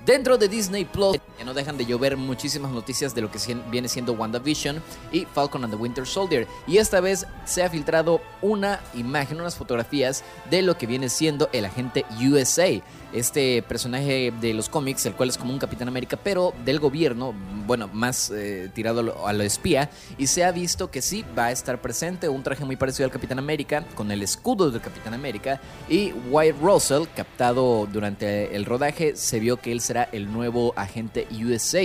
Dentro 0.06 0.38
de 0.38 0.47
Disney 0.47 0.86
Plus 0.86 1.17
ya 1.38 1.43
no 1.43 1.53
dejan 1.53 1.77
de 1.77 1.86
llover 1.86 2.15
muchísimas 2.15 2.71
noticias 2.71 3.13
de 3.13 3.21
lo 3.21 3.30
que 3.30 3.39
viene 3.69 3.89
siendo 3.89 4.13
WandaVision 4.13 4.82
y 5.12 5.25
Falcon 5.25 5.65
and 5.65 5.73
the 5.73 5.77
Winter 5.77 6.08
Soldier. 6.08 6.47
Y 6.65 6.77
esta 6.77 7.01
vez 7.01 7.27
se 7.45 7.62
ha 7.62 7.69
filtrado 7.69 8.21
una 8.41 8.80
imagen, 8.93 9.41
unas 9.41 9.58
fotografías 9.58 10.23
de 10.49 10.62
lo 10.62 10.77
que 10.77 10.88
viene 10.88 11.10
siendo 11.10 11.49
el 11.51 11.65
agente 11.65 12.06
USA 12.21 12.69
este 13.13 13.62
personaje 13.63 14.34
de 14.41 14.54
los 14.54 14.70
cómics, 14.70 15.06
el 15.06 15.13
cual 15.13 15.30
es 15.30 15.38
como 15.38 15.54
un 15.54 15.60
Capitán 15.60 15.88
América, 15.88 16.17
pero 16.22 16.54
del 16.65 16.80
gobierno, 16.80 17.34
bueno, 17.65 17.89
más 17.93 18.32
eh, 18.32 18.70
tirado 18.74 19.26
a 19.26 19.34
lo 19.34 19.43
espía, 19.43 19.89
y 20.17 20.28
se 20.28 20.43
ha 20.43 20.52
visto 20.52 20.91
que 20.91 21.02
sí 21.02 21.26
va 21.38 21.46
a 21.46 21.52
estar 21.52 21.82
presente 21.82 22.30
un 22.30 22.43
traje 22.43 22.65
muy 22.65 22.76
parecido 22.76 23.06
al 23.06 23.12
Capitán 23.12 23.39
América, 23.39 23.86
con 23.96 24.12
el 24.12 24.22
escudo 24.24 24.72
del 24.72 24.82
Capitán 24.82 25.13
América, 25.13 25.62
y 25.89 26.12
Wyatt 26.30 26.62
Russell, 26.62 27.04
captado 27.15 27.88
durante 27.91 28.56
el 28.56 28.65
rodaje, 28.65 29.15
se 29.15 29.39
vio 29.39 29.58
que 29.58 29.72
él 29.72 29.82
será 29.82 30.04
el 30.12 30.32
nuevo 30.32 30.74
agente 30.76 31.28
USA. 31.32 31.84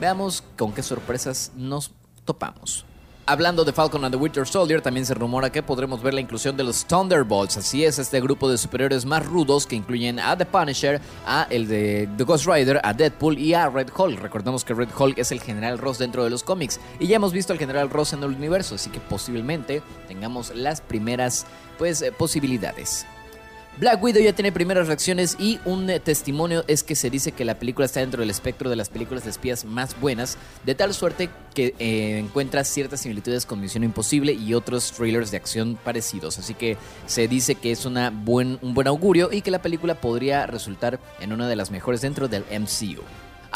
Veamos 0.00 0.42
con 0.56 0.72
qué 0.72 0.82
sorpresas 0.82 1.52
nos 1.56 1.92
topamos. 2.24 2.84
Hablando 3.26 3.64
de 3.64 3.72
Falcon 3.72 4.04
and 4.04 4.14
the 4.14 4.20
Winter 4.20 4.46
Soldier, 4.46 4.82
también 4.82 5.06
se 5.06 5.14
rumora 5.14 5.50
que 5.50 5.62
podremos 5.62 6.02
ver 6.02 6.12
la 6.12 6.20
inclusión 6.20 6.58
de 6.58 6.62
los 6.62 6.84
Thunderbolts. 6.84 7.56
Así 7.56 7.82
es, 7.82 7.98
este 7.98 8.20
grupo 8.20 8.50
de 8.50 8.58
superiores 8.58 9.06
más 9.06 9.24
rudos 9.24 9.66
que 9.66 9.76
incluyen 9.76 10.20
a 10.20 10.36
The 10.36 10.44
Punisher, 10.44 11.00
a 11.26 11.46
el 11.48 11.66
de 11.66 12.06
The 12.18 12.24
Ghost 12.24 12.44
Rider, 12.44 12.82
a 12.84 12.92
Deadpool 12.92 13.38
y 13.38 13.54
a 13.54 13.70
Red 13.70 13.88
Hulk. 13.96 14.20
Recordemos 14.20 14.62
que 14.62 14.74
Red 14.74 14.90
Hulk 14.94 15.16
es 15.16 15.32
el 15.32 15.40
General 15.40 15.78
Ross 15.78 15.96
dentro 15.96 16.22
de 16.22 16.28
los 16.28 16.42
cómics 16.42 16.78
y 17.00 17.06
ya 17.06 17.16
hemos 17.16 17.32
visto 17.32 17.54
al 17.54 17.58
General 17.58 17.88
Ross 17.88 18.12
en 18.12 18.22
el 18.22 18.34
universo, 18.34 18.74
así 18.74 18.90
que 18.90 19.00
posiblemente 19.00 19.82
tengamos 20.06 20.54
las 20.54 20.82
primeras 20.82 21.46
pues 21.78 22.02
eh, 22.02 22.12
posibilidades. 22.12 23.06
Black 23.76 24.00
Widow 24.00 24.22
ya 24.22 24.32
tiene 24.32 24.52
primeras 24.52 24.86
reacciones 24.86 25.36
y 25.36 25.58
un 25.64 25.90
eh, 25.90 25.98
testimonio 25.98 26.62
es 26.68 26.84
que 26.84 26.94
se 26.94 27.10
dice 27.10 27.32
que 27.32 27.44
la 27.44 27.58
película 27.58 27.86
está 27.86 27.98
dentro 27.98 28.20
del 28.20 28.30
espectro 28.30 28.70
de 28.70 28.76
las 28.76 28.88
películas 28.88 29.24
de 29.24 29.30
espías 29.30 29.64
más 29.64 30.00
buenas, 30.00 30.38
de 30.64 30.76
tal 30.76 30.94
suerte 30.94 31.28
que 31.54 31.74
eh, 31.80 32.18
encuentra 32.18 32.62
ciertas 32.62 33.00
similitudes 33.00 33.46
con 33.46 33.60
Misión 33.60 33.82
Imposible 33.82 34.32
y 34.32 34.54
otros 34.54 34.92
thrillers 34.92 35.32
de 35.32 35.38
acción 35.38 35.76
parecidos. 35.82 36.38
Así 36.38 36.54
que 36.54 36.76
se 37.06 37.26
dice 37.26 37.56
que 37.56 37.72
es 37.72 37.84
una 37.84 38.10
buen, 38.10 38.60
un 38.62 38.74
buen 38.74 38.86
augurio 38.86 39.30
y 39.32 39.42
que 39.42 39.50
la 39.50 39.60
película 39.60 39.96
podría 39.96 40.46
resultar 40.46 41.00
en 41.20 41.32
una 41.32 41.48
de 41.48 41.56
las 41.56 41.72
mejores 41.72 42.00
dentro 42.00 42.28
del 42.28 42.44
MCU. 42.44 43.02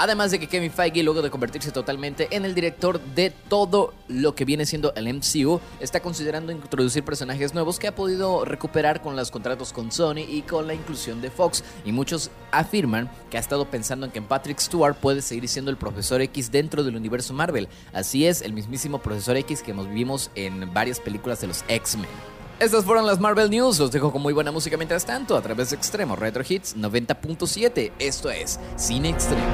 Además 0.01 0.31
de 0.31 0.39
que 0.39 0.47
Kevin 0.47 0.71
Feige, 0.71 1.03
luego 1.03 1.23
de 1.23 1.31
convertirse 1.31 1.73
totalmente 1.73 2.29
en 2.31 2.45
el 2.45 2.55
director 2.55 3.01
de 3.01 3.31
todo 3.31 3.95
lo 4.07 4.33
que 4.33 4.45
viene 4.45 4.65
siendo 4.65 4.95
el 4.95 5.13
MCU, 5.13 5.61
está 5.81 5.99
considerando 5.99 6.53
introducir 6.53 7.03
personajes 7.03 7.53
nuevos 7.53 7.81
que 7.81 7.89
ha 7.89 7.97
podido 7.97 8.45
recuperar 8.45 9.03
con 9.03 9.17
los 9.17 9.33
contratos 9.33 9.73
con 9.73 9.91
Sony 9.91 10.21
y 10.29 10.43
con 10.43 10.69
la 10.69 10.75
inclusión 10.75 11.21
de 11.21 11.33
Fox. 11.33 11.65
Y 11.85 11.91
muchos 11.91 12.31
afirman 12.53 13.11
que 13.29 13.39
ha 13.39 13.41
estado 13.41 13.69
pensando 13.69 14.07
en 14.07 14.13
que 14.13 14.23
Patrick 14.23 14.61
Stewart 14.61 14.95
puede 14.95 15.21
seguir 15.21 15.49
siendo 15.49 15.73
el 15.73 15.77
Profesor 15.77 16.21
X 16.21 16.53
dentro 16.53 16.85
del 16.85 16.95
universo 16.95 17.35
Marvel. 17.35 17.67
Así 17.93 18.25
es, 18.25 18.43
el 18.43 18.53
mismísimo 18.53 19.01
Profesor 19.01 19.37
X 19.37 19.65
que 19.65 19.73
hemos 19.73 19.91
vimos 19.91 20.31
en 20.37 20.73
varias 20.73 21.01
películas 21.01 21.41
de 21.41 21.49
los 21.49 21.65
X-Men. 21.67 22.38
Estas 22.61 22.85
fueron 22.85 23.07
las 23.07 23.21
Marvel 23.21 23.51
News. 23.51 23.79
Los 23.79 23.93
dejo 23.93 24.11
con 24.11 24.21
muy 24.21 24.33
buena 24.33 24.51
música 24.51 24.77
mientras 24.77 25.07
tanto 25.07 25.37
a 25.37 25.43
través 25.43 25.71
de 25.71 25.77
Extremo 25.77 26.17
Retro 26.17 26.43
Hits 26.47 26.77
90.7. 26.77 27.93
Esto 28.01 28.31
es 28.31 28.59
Cine 28.77 29.11
Extremo. 29.11 29.47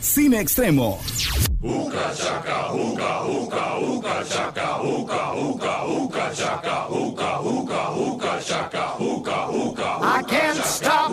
Cine 0.00 0.40
Extremo. 0.40 0.98
Uka 1.62 2.12
chaka, 2.16 2.72
uka, 2.72 3.24
uka, 3.26 3.78
uka 3.78 4.24
chaka, 4.24 4.82
uka, 4.82 5.34
uka, 5.34 5.84
uka 5.84 6.32
chaka, 6.34 6.88
uka, 6.88 7.40
uka, 7.40 7.90
uka 7.90 8.40
chaka, 8.40 8.94
uka, 8.98 9.48
uka. 9.50 9.98
I 10.02 10.22
can't 10.26 10.64
stop 10.64 11.12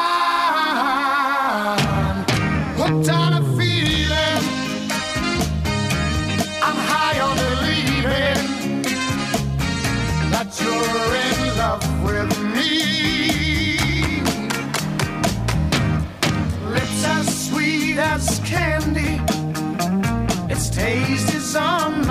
some 21.51 22.10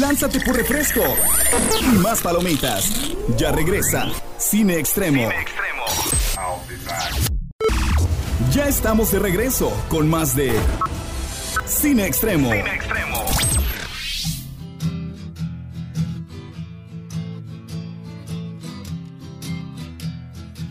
lánzate 0.00 0.40
por 0.40 0.56
refresco 0.56 1.02
y 1.80 1.98
más 1.98 2.22
palomitas. 2.22 2.90
Ya 3.36 3.52
regresa 3.52 4.10
Cine 4.38 4.78
Extremo. 4.78 5.28
Ya 8.52 8.68
estamos 8.68 9.12
de 9.12 9.18
regreso 9.18 9.72
con 9.88 10.08
más 10.08 10.34
de 10.36 10.52
Cine 11.66 12.06
Extremo. 12.06 12.50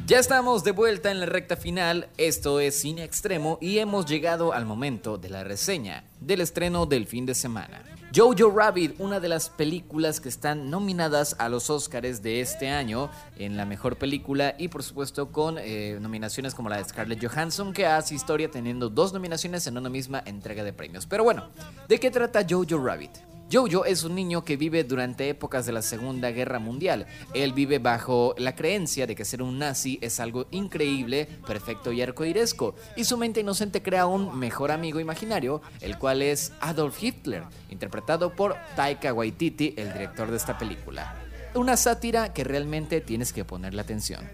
Ya 0.05 0.19
estamos 0.19 0.63
de 0.63 0.71
vuelta 0.71 1.11
en 1.11 1.19
la 1.21 1.25
recta 1.25 1.55
final, 1.55 2.09
esto 2.17 2.59
es 2.59 2.79
Cine 2.79 3.03
Extremo 3.03 3.57
y 3.61 3.79
hemos 3.79 4.05
llegado 4.05 4.53
al 4.53 4.65
momento 4.65 5.17
de 5.17 5.29
la 5.29 5.43
reseña 5.43 6.03
del 6.19 6.41
estreno 6.41 6.85
del 6.85 7.07
fin 7.07 7.25
de 7.25 7.33
semana. 7.33 7.83
Jojo 8.15 8.51
Rabbit, 8.55 8.99
una 8.99 9.19
de 9.19 9.27
las 9.27 9.49
películas 9.49 10.19
que 10.19 10.29
están 10.29 10.69
nominadas 10.69 11.35
a 11.39 11.49
los 11.49 11.71
Oscars 11.71 12.21
de 12.21 12.41
este 12.41 12.69
año 12.69 13.09
en 13.37 13.57
la 13.57 13.65
mejor 13.65 13.95
película 13.95 14.53
y 14.59 14.67
por 14.67 14.83
supuesto 14.83 15.31
con 15.31 15.57
eh, 15.57 15.97
nominaciones 15.99 16.53
como 16.53 16.69
la 16.69 16.77
de 16.77 16.83
Scarlett 16.83 17.25
Johansson 17.25 17.73
que 17.73 17.87
hace 17.87 18.13
historia 18.13 18.51
teniendo 18.51 18.89
dos 18.89 19.13
nominaciones 19.13 19.65
en 19.65 19.79
una 19.79 19.89
misma 19.89 20.21
entrega 20.27 20.63
de 20.63 20.73
premios. 20.73 21.07
Pero 21.07 21.23
bueno, 21.23 21.49
¿de 21.87 21.99
qué 21.99 22.11
trata 22.11 22.45
Jojo 22.47 22.77
Rabbit? 22.77 23.32
Jojo 23.53 23.85
es 23.85 24.03
un 24.03 24.15
niño 24.15 24.43
que 24.43 24.57
vive 24.57 24.83
durante 24.83 25.29
épocas 25.29 25.67
de 25.67 25.73
la 25.73 25.83
Segunda 25.83 26.31
Guerra 26.31 26.57
Mundial. 26.57 27.05
Él 27.35 27.53
vive 27.53 27.77
bajo 27.77 28.33
la 28.39 28.55
creencia 28.55 29.05
de 29.05 29.13
que 29.13 29.25
ser 29.25 29.43
un 29.43 29.59
nazi 29.59 29.99
es 30.01 30.19
algo 30.19 30.47
increíble, 30.49 31.27
perfecto 31.45 31.91
y 31.91 32.01
arcoiresco, 32.01 32.73
y 32.95 33.03
su 33.03 33.15
mente 33.15 33.41
inocente 33.41 33.83
crea 33.83 34.07
un 34.07 34.39
mejor 34.39 34.71
amigo 34.71 34.99
imaginario, 34.99 35.61
el 35.81 35.99
cual 35.99 36.23
es 36.23 36.51
Adolf 36.61 37.03
Hitler, 37.03 37.43
interpretado 37.69 38.33
por 38.33 38.55
Taika 38.75 39.13
Waititi, 39.13 39.75
el 39.77 39.93
director 39.93 40.31
de 40.31 40.37
esta 40.37 40.57
película. 40.57 41.15
Una 41.53 41.77
sátira 41.77 42.33
que 42.33 42.43
realmente 42.43 43.01
tienes 43.01 43.33
que 43.33 43.45
ponerle 43.45 43.81
atención. 43.81 44.27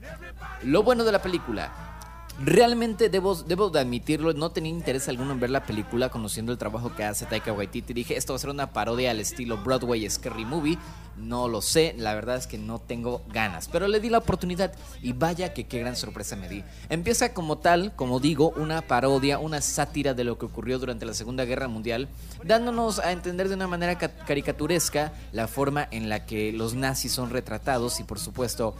Lo 0.63 0.83
bueno 0.83 1.03
de 1.03 1.11
la 1.11 1.21
película, 1.21 1.88
Realmente 2.41 3.09
debo, 3.09 3.35
de 3.35 3.79
admitirlo, 3.79 4.31
no 4.31 4.51
tenía 4.51 4.71
interés 4.71 5.09
alguno 5.09 5.33
en 5.33 5.41
ver 5.41 5.49
la 5.49 5.63
película 5.63 6.07
conociendo 6.07 6.53
el 6.53 6.57
trabajo 6.57 6.95
que 6.95 7.03
hace 7.03 7.25
Taika 7.25 7.51
Waititi. 7.51 7.93
Dije, 7.93 8.15
esto 8.15 8.31
va 8.31 8.37
a 8.37 8.39
ser 8.39 8.49
una 8.49 8.71
parodia 8.71 9.11
al 9.11 9.19
estilo 9.19 9.57
Broadway 9.57 10.09
Scary 10.09 10.45
Movie. 10.45 10.77
No 11.19 11.47
lo 11.47 11.61
sé, 11.61 11.93
la 11.97 12.13
verdad 12.15 12.37
es 12.37 12.47
que 12.47 12.57
no 12.57 12.79
tengo 12.79 13.21
ganas. 13.31 13.67
Pero 13.67 13.87
le 13.87 13.99
di 13.99 14.09
la 14.09 14.19
oportunidad 14.19 14.71
y 15.01 15.13
vaya 15.13 15.53
que 15.53 15.67
qué 15.67 15.79
gran 15.79 15.95
sorpresa 15.95 16.35
me 16.35 16.47
di. 16.47 16.63
Empieza 16.89 17.33
como 17.33 17.57
tal, 17.57 17.93
como 17.95 18.19
digo, 18.19 18.49
una 18.55 18.81
parodia, 18.81 19.37
una 19.39 19.61
sátira 19.61 20.13
de 20.13 20.23
lo 20.23 20.37
que 20.37 20.45
ocurrió 20.45 20.79
durante 20.79 21.05
la 21.05 21.13
Segunda 21.13 21.45
Guerra 21.45 21.67
Mundial, 21.67 22.07
dándonos 22.43 22.99
a 22.99 23.11
entender 23.11 23.49
de 23.49 23.55
una 23.55 23.67
manera 23.67 23.97
ca- 23.97 24.09
caricaturesca 24.25 25.11
la 25.33 25.47
forma 25.47 25.87
en 25.91 26.07
la 26.09 26.25
que 26.25 26.51
los 26.53 26.73
nazis 26.73 27.11
son 27.11 27.29
retratados 27.29 27.99
y 27.99 28.03
por 28.03 28.17
supuesto 28.19 28.73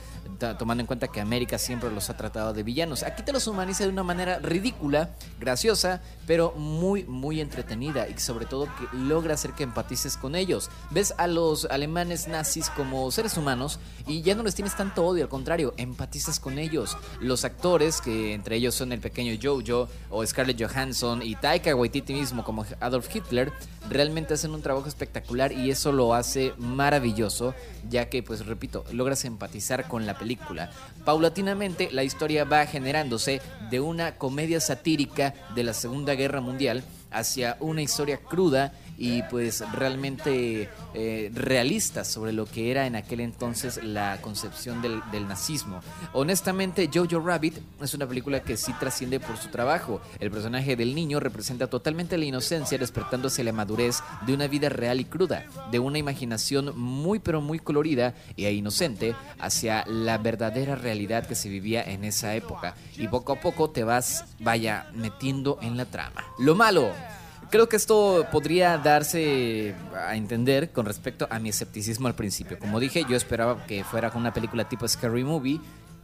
tomando 0.58 0.82
en 0.82 0.88
cuenta 0.88 1.10
que 1.10 1.20
América 1.20 1.58
siempre 1.58 1.92
los 1.92 2.10
ha 2.10 2.16
tratado 2.16 2.54
de 2.54 2.64
villanos. 2.64 3.04
Aquí 3.04 3.24
te 3.24 3.34
los 3.34 3.46
humaniza 3.48 3.84
de 3.84 3.90
una 3.90 4.04
manera 4.04 4.40
ridícula, 4.40 5.10
graciosa, 5.40 6.02
pero 6.26 6.54
muy, 6.56 7.04
muy 7.04 7.42
entretenida 7.42 8.08
y 8.08 8.18
sobre 8.20 8.46
todo 8.46 8.66
que 8.66 8.98
logra 8.98 9.34
hacer 9.34 9.52
que 9.52 9.64
empatices 9.64 10.16
con 10.16 10.36
ellos. 10.36 10.70
Ves 10.92 11.14
a 11.18 11.28
los 11.28 11.66
alemanes 11.66 12.29
nazis 12.30 12.70
como 12.70 13.12
seres 13.12 13.38
humanos 13.38 13.80
y 14.08 14.22
ya 14.22 14.36
no 14.36 14.44
les 14.44 14.56
tienes 14.56 14.76
tanto 14.76 15.06
odio, 15.06 15.24
al 15.24 15.30
contrario, 15.30 15.74
empatizas 15.78 16.40
con 16.40 16.58
ellos. 16.58 16.98
Los 17.20 17.44
actores, 17.46 18.02
que 18.02 18.34
entre 18.34 18.56
ellos 18.56 18.76
son 18.76 18.92
el 18.92 19.00
pequeño 19.00 19.38
Jojo 19.42 19.90
o 20.10 20.26
Scarlett 20.26 20.62
Johansson 20.62 21.22
y 21.22 21.36
Taika 21.36 21.76
Waititi 21.76 22.14
mismo 22.14 22.44
como 22.44 22.66
Adolf 22.80 23.14
Hitler, 23.14 23.52
realmente 23.90 24.34
hacen 24.34 24.52
un 24.52 24.62
trabajo 24.62 24.88
espectacular 24.88 25.52
y 25.52 25.72
eso 25.72 25.92
lo 25.92 26.14
hace 26.14 26.54
maravilloso, 26.58 27.54
ya 27.90 28.10
que, 28.10 28.24
pues 28.24 28.46
repito, 28.46 28.84
logras 28.92 29.26
empatizar 29.26 29.88
con 29.88 30.06
la 30.06 30.18
película. 30.18 30.72
Paulatinamente, 31.06 31.90
la 31.92 32.04
historia 32.04 32.46
va 32.46 32.66
generándose 32.66 33.42
de 33.70 33.80
una 33.80 34.16
comedia 34.16 34.60
satírica 34.60 35.34
de 35.56 35.64
la 35.64 35.74
Segunda 35.74 36.16
Guerra 36.16 36.42
Mundial 36.42 36.84
hacia 37.12 37.58
una 37.60 37.82
historia 37.82 38.18
cruda 38.18 38.74
y 39.00 39.24
pues 39.24 39.64
realmente 39.72 40.70
eh, 40.94 41.32
realista 41.34 42.04
sobre 42.04 42.34
lo 42.34 42.46
que 42.46 42.70
era 42.70 42.86
en 42.86 42.98
aquel 42.98 43.22
entonces 43.22 43.82
la 43.82 44.20
concepción 44.22 44.82
del, 44.82 45.02
del 45.12 45.28
nazismo. 45.28 45.80
Honestamente, 46.14 46.90
Jojo 46.94 47.20
Rabbit 47.20 47.58
es 47.82 47.94
una 47.94 48.06
película 48.06 48.42
que 48.42 48.58
sí 48.58 48.74
trasciende 48.74 49.22
por 49.22 49.38
su 49.38 49.48
trabajo. 49.48 50.02
El 50.20 50.30
personaje 50.30 50.76
del 50.76 50.94
niño 50.94 51.22
representa 51.22 51.68
totalmente 51.68 52.18
la 52.18 52.26
inocencia, 52.26 52.78
despertándose 52.78 53.44
la 53.44 53.54
madurez 53.54 54.04
de 54.28 54.34
una 54.34 54.48
vida 54.48 54.68
real 54.68 55.00
y 55.00 55.06
cruda, 55.06 55.46
de 55.72 55.80
una 55.80 55.98
imaginación 55.98 56.78
muy 56.78 57.20
pero 57.20 57.40
muy 57.42 57.60
colorida 57.60 58.14
e 58.36 58.52
inocente 58.52 59.16
hacia 59.40 59.86
la 59.86 60.18
verdadera 60.18 60.76
realidad 60.76 61.26
que 61.26 61.36
se 61.36 61.48
vivía 61.48 61.84
en 61.84 62.04
esa 62.04 62.36
época. 62.36 62.76
Y 62.98 63.08
poco 63.08 63.32
a 63.32 63.40
poco 63.40 63.70
te 63.70 63.86
vas, 63.86 64.26
vaya, 64.40 64.90
metiendo 64.94 65.58
en 65.62 65.78
la 65.78 65.86
trama. 65.86 66.26
Lo 66.38 66.54
malo. 66.56 66.92
Creo 67.50 67.68
que 67.68 67.78
esto 67.78 68.28
podría 68.32 68.78
darse 68.78 69.74
a 69.96 70.16
entender 70.16 70.70
con 70.70 70.86
respecto 70.86 71.28
a 71.32 71.40
mi 71.40 71.50
escepticismo 71.50 72.08
al 72.08 72.14
principio. 72.14 72.60
Como 72.60 72.80
dije, 72.80 73.06
yo 73.10 73.16
esperaba 73.16 73.66
que 73.66 73.84
fuera 73.84 74.12
una 74.14 74.32
película 74.32 74.70
tipo 74.70 74.88
Scary 74.88 75.24
Movie 75.24 75.60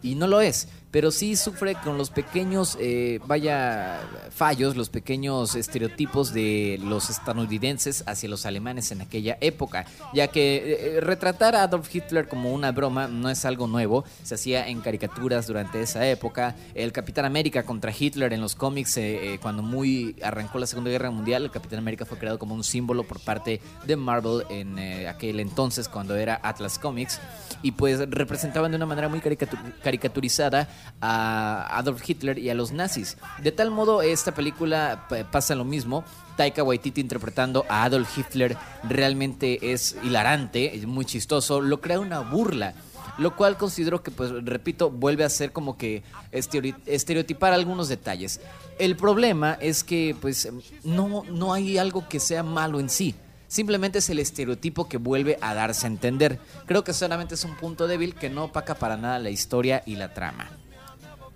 y 0.06 0.16
no 0.16 0.28
lo 0.28 0.40
es, 0.40 0.68
pero 0.92 1.12
sí 1.12 1.36
sufre 1.36 1.76
con 1.84 1.98
los 1.98 2.10
pequeños, 2.10 2.78
eh, 2.80 3.20
vaya, 3.26 4.00
fallos, 4.30 4.78
los 4.78 4.90
pequeños 4.90 5.56
estereotipos 5.56 6.32
de 6.34 6.80
los 6.82 7.10
estadounidenses 7.10 8.04
hacia 8.08 8.30
los 8.30 8.46
alemanes 8.46 8.92
en 8.92 9.02
aquella 9.02 9.38
época, 9.42 9.86
ya 10.14 10.30
que 10.30 10.98
eh, 10.98 11.02
retratar 11.02 11.56
a 11.56 11.64
Adolf 11.64 11.94
Hitler 11.94 12.30
como 12.30 12.54
una 12.54 12.72
broma 12.72 13.08
no 13.08 13.30
es 13.30 13.44
algo 13.44 13.68
nuevo, 13.68 14.06
se 14.24 14.36
hacía 14.36 14.70
en 14.70 14.80
caricaturas 14.80 15.48
durante 15.48 15.82
esa 15.82 16.08
época, 16.08 16.56
el 16.76 16.94
Capitán 16.94 17.26
América 17.26 17.64
contra 17.64 17.92
Hitler 17.92 18.32
en 18.32 18.40
los 18.40 18.56
cómics, 18.56 18.96
eh, 18.96 19.34
eh, 19.34 19.40
cuando 19.42 19.64
muy 19.64 20.16
arrancó 20.24 20.60
la 20.60 20.68
Segunda 20.68 20.92
Guerra 20.92 21.12
Mundial, 21.12 21.44
el 21.44 21.52
Capitán 21.52 21.80
América 21.80 22.06
fue 22.06 22.18
creado 22.18 22.40
como 22.40 22.56
un 22.56 22.64
símbolo 22.64 23.04
por 23.04 23.20
parte 23.20 23.60
de 23.86 23.96
Marvel 23.98 24.46
en 24.50 24.80
eh, 24.80 25.08
aquel 25.10 25.42
entonces 25.42 25.90
cuando 25.90 26.16
era 26.16 26.40
Atlas 26.42 26.80
Comics. 26.80 27.20
Y 27.62 27.72
pues 27.72 28.00
representaban 28.12 28.72
de 28.72 28.78
una 28.78 28.86
manera 28.86 29.10
muy 29.10 29.20
caricatu- 29.22 29.58
caricaturizada 29.98 30.68
a 31.02 31.78
Adolf 31.78 32.08
Hitler 32.08 32.38
y 32.40 32.50
a 32.50 32.54
los 32.56 32.72
nazis. 32.72 33.18
De 33.42 33.52
tal 33.52 33.72
modo, 33.72 34.02
esta 34.02 34.34
película 34.34 35.06
p- 35.10 35.26
pasa 35.26 35.56
lo 35.56 35.64
mismo. 35.66 36.04
Taika 36.38 36.64
Waititi 36.64 37.00
interpretando 37.02 37.66
a 37.70 37.84
Adolf 37.84 38.18
Hitler 38.18 38.58
realmente 38.84 39.72
es 39.72 39.96
hilarante, 40.04 40.76
es 40.76 40.86
muy 40.86 41.06
chistoso, 41.06 41.62
lo 41.62 41.80
crea 41.82 42.00
una 42.00 42.20
burla. 42.20 42.74
Lo 43.18 43.34
cual 43.38 43.56
considero 43.56 44.04
que, 44.04 44.12
pues, 44.12 44.32
repito, 44.44 44.90
vuelve 44.92 45.24
a 45.24 45.30
ser 45.30 45.54
como 45.54 45.78
que 45.78 46.04
estereoti- 46.34 46.76
estereotipar 46.86 47.54
algunos 47.54 47.88
detalles. 47.88 48.42
El 48.78 48.98
problema 48.98 49.58
es 49.62 49.86
que, 49.86 50.14
pues, 50.20 50.50
no, 50.84 51.24
no 51.32 51.54
hay 51.54 51.78
algo 51.78 52.10
que 52.10 52.20
sea 52.20 52.44
malo 52.44 52.82
en 52.82 52.90
sí. 52.90 53.16
Simplemente 53.48 54.00
es 54.00 54.10
el 54.10 54.20
estereotipo 54.20 54.88
que 54.88 54.98
vuelve 54.98 55.38
a 55.42 55.54
darse 55.54 55.86
a 55.86 55.90
entender. 55.90 56.40
Creo 56.66 56.84
que 56.84 56.94
solamente 56.94 57.36
es 57.36 57.44
un 57.44 57.56
punto 57.56 57.88
débil 57.88 58.16
que 58.16 58.30
no 58.30 58.46
opaca 58.46 58.76
para 58.76 58.98
nada 58.98 59.20
la 59.20 59.30
historia 59.30 59.84
y 59.86 59.96
la 59.96 60.14
trama. 60.14 60.50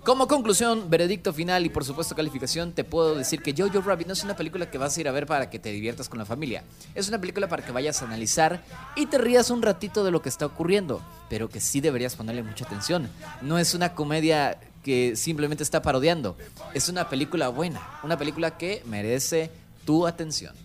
Como 0.04 0.30
conclusión, 0.30 0.90
veredicto 0.90 1.34
final 1.34 1.66
y 1.66 1.70
por 1.70 1.84
supuesto 1.84 2.16
calificación, 2.16 2.72
te 2.72 2.86
puedo 2.86 3.16
decir 3.16 3.44
que 3.44 3.54
Jojo 3.54 3.82
Rabbit 3.82 4.08
no 4.08 4.14
es 4.14 4.24
una 4.24 4.36
película 4.36 4.72
que 4.72 4.78
vas 4.78 4.98
a 4.98 5.02
ir 5.02 5.10
a 5.10 5.12
ver 5.12 5.28
para 5.28 5.50
que 5.50 5.60
te 5.60 5.72
diviertas 5.72 6.08
con 6.08 6.18
la 6.18 6.26
familia. 6.26 6.64
Es 6.96 7.10
una 7.10 7.20
película 7.20 7.50
para 7.50 7.66
que 7.66 7.74
vayas 7.74 8.02
a 8.02 8.06
analizar 8.06 8.64
y 8.96 9.08
te 9.08 9.18
rías 9.18 9.52
un 9.52 9.62
ratito 9.62 10.06
de 10.06 10.12
lo 10.12 10.22
que 10.22 10.30
está 10.30 10.46
ocurriendo, 10.46 11.02
pero 11.30 11.50
que 11.50 11.60
sí 11.60 11.82
deberías 11.82 12.16
ponerle 12.16 12.44
mucha 12.44 12.66
atención. 12.66 13.10
No 13.42 13.60
es 13.60 13.74
una 13.74 13.94
comedia 13.94 14.58
que 14.84 15.18
simplemente 15.18 15.64
está 15.64 15.82
parodiando. 15.82 16.38
Es 16.74 16.88
una 16.88 17.10
película 17.10 17.50
buena, 17.50 18.00
una 18.02 18.18
película 18.18 18.58
que 18.58 18.82
merece 18.86 19.52
tu 19.86 20.08
atención. 20.08 20.56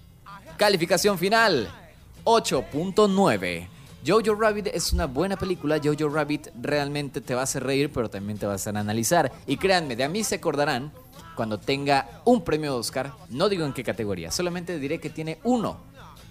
Calificación 0.57 1.19
final, 1.19 1.69
8.9. 2.23 3.69
Jojo 4.07 4.35
Rabbit 4.37 4.69
es 4.69 4.93
una 4.93 5.07
buena 5.07 5.37
película. 5.37 5.81
Jojo 5.83 6.09
Rabbit 6.09 6.49
realmente 6.61 7.21
te 7.21 7.35
va 7.35 7.41
a 7.41 7.45
hacer 7.45 7.65
reír, 7.65 7.91
pero 7.93 8.09
también 8.09 8.39
te 8.39 8.47
va 8.47 8.53
a 8.53 8.55
hacer 8.55 8.77
analizar. 8.77 9.33
Y 9.49 9.57
créanme, 9.57 9.97
de 9.97 10.05
a 10.05 10.09
mí 10.09 10.23
se 10.23 10.37
acordarán 10.37 10.93
cuando 11.35 11.59
tenga 11.59 12.21
un 12.25 12.45
premio 12.45 12.77
Oscar. 12.77 13.13
No 13.31 13.49
digo 13.49 13.67
en 13.67 13.73
qué 13.73 13.83
categoría, 13.83 14.31
solamente 14.31 14.79
diré 14.79 15.01
que 15.01 15.11
tiene 15.11 15.41
uno. 15.43 15.79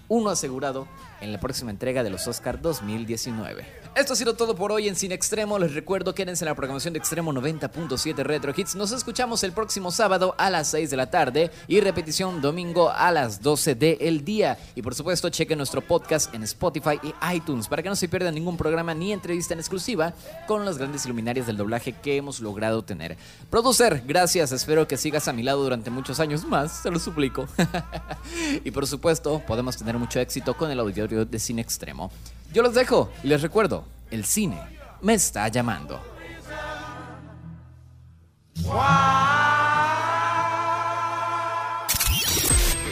Uno 0.08 0.30
asegurado 0.30 0.88
en 1.20 1.34
la 1.34 1.40
próxima 1.42 1.72
entrega 1.72 2.02
de 2.02 2.10
los 2.10 2.26
Oscar 2.26 2.62
2019. 2.62 3.83
Esto 3.96 4.14
ha 4.14 4.16
sido 4.16 4.34
todo 4.34 4.56
por 4.56 4.72
hoy 4.72 4.88
en 4.88 4.96
Cine 4.96 5.14
Extremo. 5.14 5.60
Les 5.60 5.76
recuerdo, 5.76 6.16
quédense 6.16 6.44
en 6.44 6.50
la 6.50 6.56
programación 6.56 6.96
de 6.96 6.98
Extremo 6.98 7.32
90.7 7.32 8.24
Retro 8.24 8.52
Hits. 8.58 8.74
Nos 8.76 8.92
escuchamos 8.92 9.44
el 9.44 9.52
próximo 9.52 9.92
sábado 9.92 10.34
a 10.40 10.50
las 10.50 10.72
6 10.72 10.90
de 10.90 10.98
la 10.98 11.12
tarde 11.12 11.52
y 11.68 11.80
repetición 11.80 12.42
domingo 12.42 12.90
a 12.90 13.12
las 13.12 13.44
12 13.44 13.76
del 13.76 14.26
día. 14.26 14.58
Y 14.74 14.82
por 14.82 14.96
supuesto, 14.96 15.30
chequen 15.30 15.60
nuestro 15.60 15.82
podcast 15.82 16.34
en 16.34 16.42
Spotify 16.42 17.00
y 17.04 17.36
iTunes 17.36 17.68
para 17.68 17.84
que 17.84 17.90
no 17.90 17.96
se 17.96 18.10
pierdan 18.10 18.34
ningún 18.34 18.58
programa 18.58 18.96
ni 18.96 19.14
entrevista 19.14 19.54
en 19.54 19.60
exclusiva 19.60 20.16
con 20.48 20.66
las 20.66 20.80
grandes 20.80 21.06
iluminarias 21.06 21.46
del 21.46 21.58
doblaje 21.58 21.94
que 21.94 22.18
hemos 22.18 22.40
logrado 22.40 22.84
tener. 22.84 23.16
Producer, 23.52 24.02
gracias. 24.08 24.52
Espero 24.54 24.88
que 24.88 24.98
sigas 24.98 25.28
a 25.28 25.34
mi 25.34 25.44
lado 25.44 25.62
durante 25.62 25.92
muchos 25.92 26.20
años 26.20 26.46
más. 26.46 26.82
Se 26.82 26.90
lo 26.90 26.98
suplico. 26.98 27.48
y 28.66 28.72
por 28.72 28.88
supuesto, 28.88 29.44
podemos 29.46 29.78
tener 29.78 30.00
mucho 30.00 30.20
éxito 30.20 30.58
con 30.58 30.72
el 30.72 30.80
auditorio 30.80 31.26
de 31.26 31.38
Cine 31.38 31.62
Extremo. 31.62 32.10
Yo 32.54 32.62
los 32.62 32.76
dejo 32.76 33.10
y 33.24 33.28
les 33.28 33.42
recuerdo, 33.42 33.84
el 34.12 34.26
cine 34.26 34.60
me 35.02 35.16
está 35.16 35.48
llamando. 35.48 36.00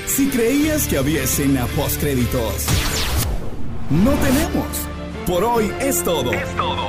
Si 0.08 0.30
creías 0.30 0.88
que 0.88 0.98
había 0.98 1.24
escena 1.24 1.68
post 1.76 2.02
créditos, 2.02 2.66
no 3.92 4.12
tenemos. 4.14 4.66
Por 5.28 5.44
hoy 5.44 5.72
es 5.80 6.04
todo. 6.04 6.34
Es 6.34 6.56
todo. 6.56 6.88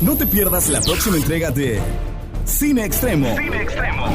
No 0.00 0.16
te 0.16 0.26
pierdas 0.26 0.68
la 0.68 0.80
próxima 0.80 1.16
entrega 1.16 1.52
de 1.52 1.80
Cine 2.44 2.84
Extremo. 2.84 3.34
Cine 3.36 3.62
Extremo. 3.62 4.06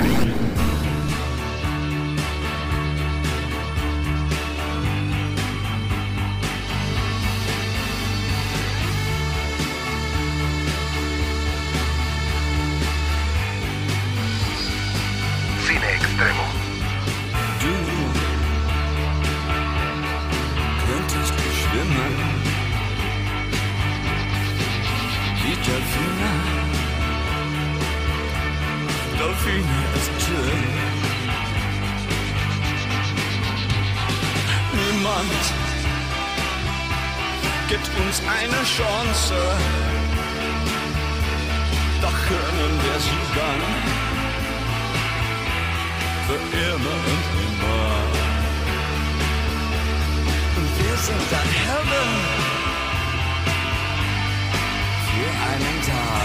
Für 46.29 46.35
immer 46.35 46.97
und 47.11 47.25
immer. 47.45 47.89
Und 50.57 50.69
wir 50.79 50.97
sind 50.97 51.25
dann 51.31 51.49
Helden 51.63 52.11
für 55.09 55.31
einen 55.49 55.77
Tag. 55.87 56.18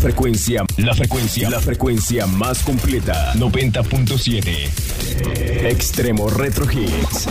Frecuencia, 0.00 0.64
la 0.78 0.94
frecuencia, 0.94 1.50
la 1.50 1.60
frecuencia 1.60 2.26
más 2.26 2.62
completa. 2.62 3.34
90.7. 3.34 5.66
Extremo 5.66 6.30
Retro 6.30 6.64
Hits. 6.70 7.28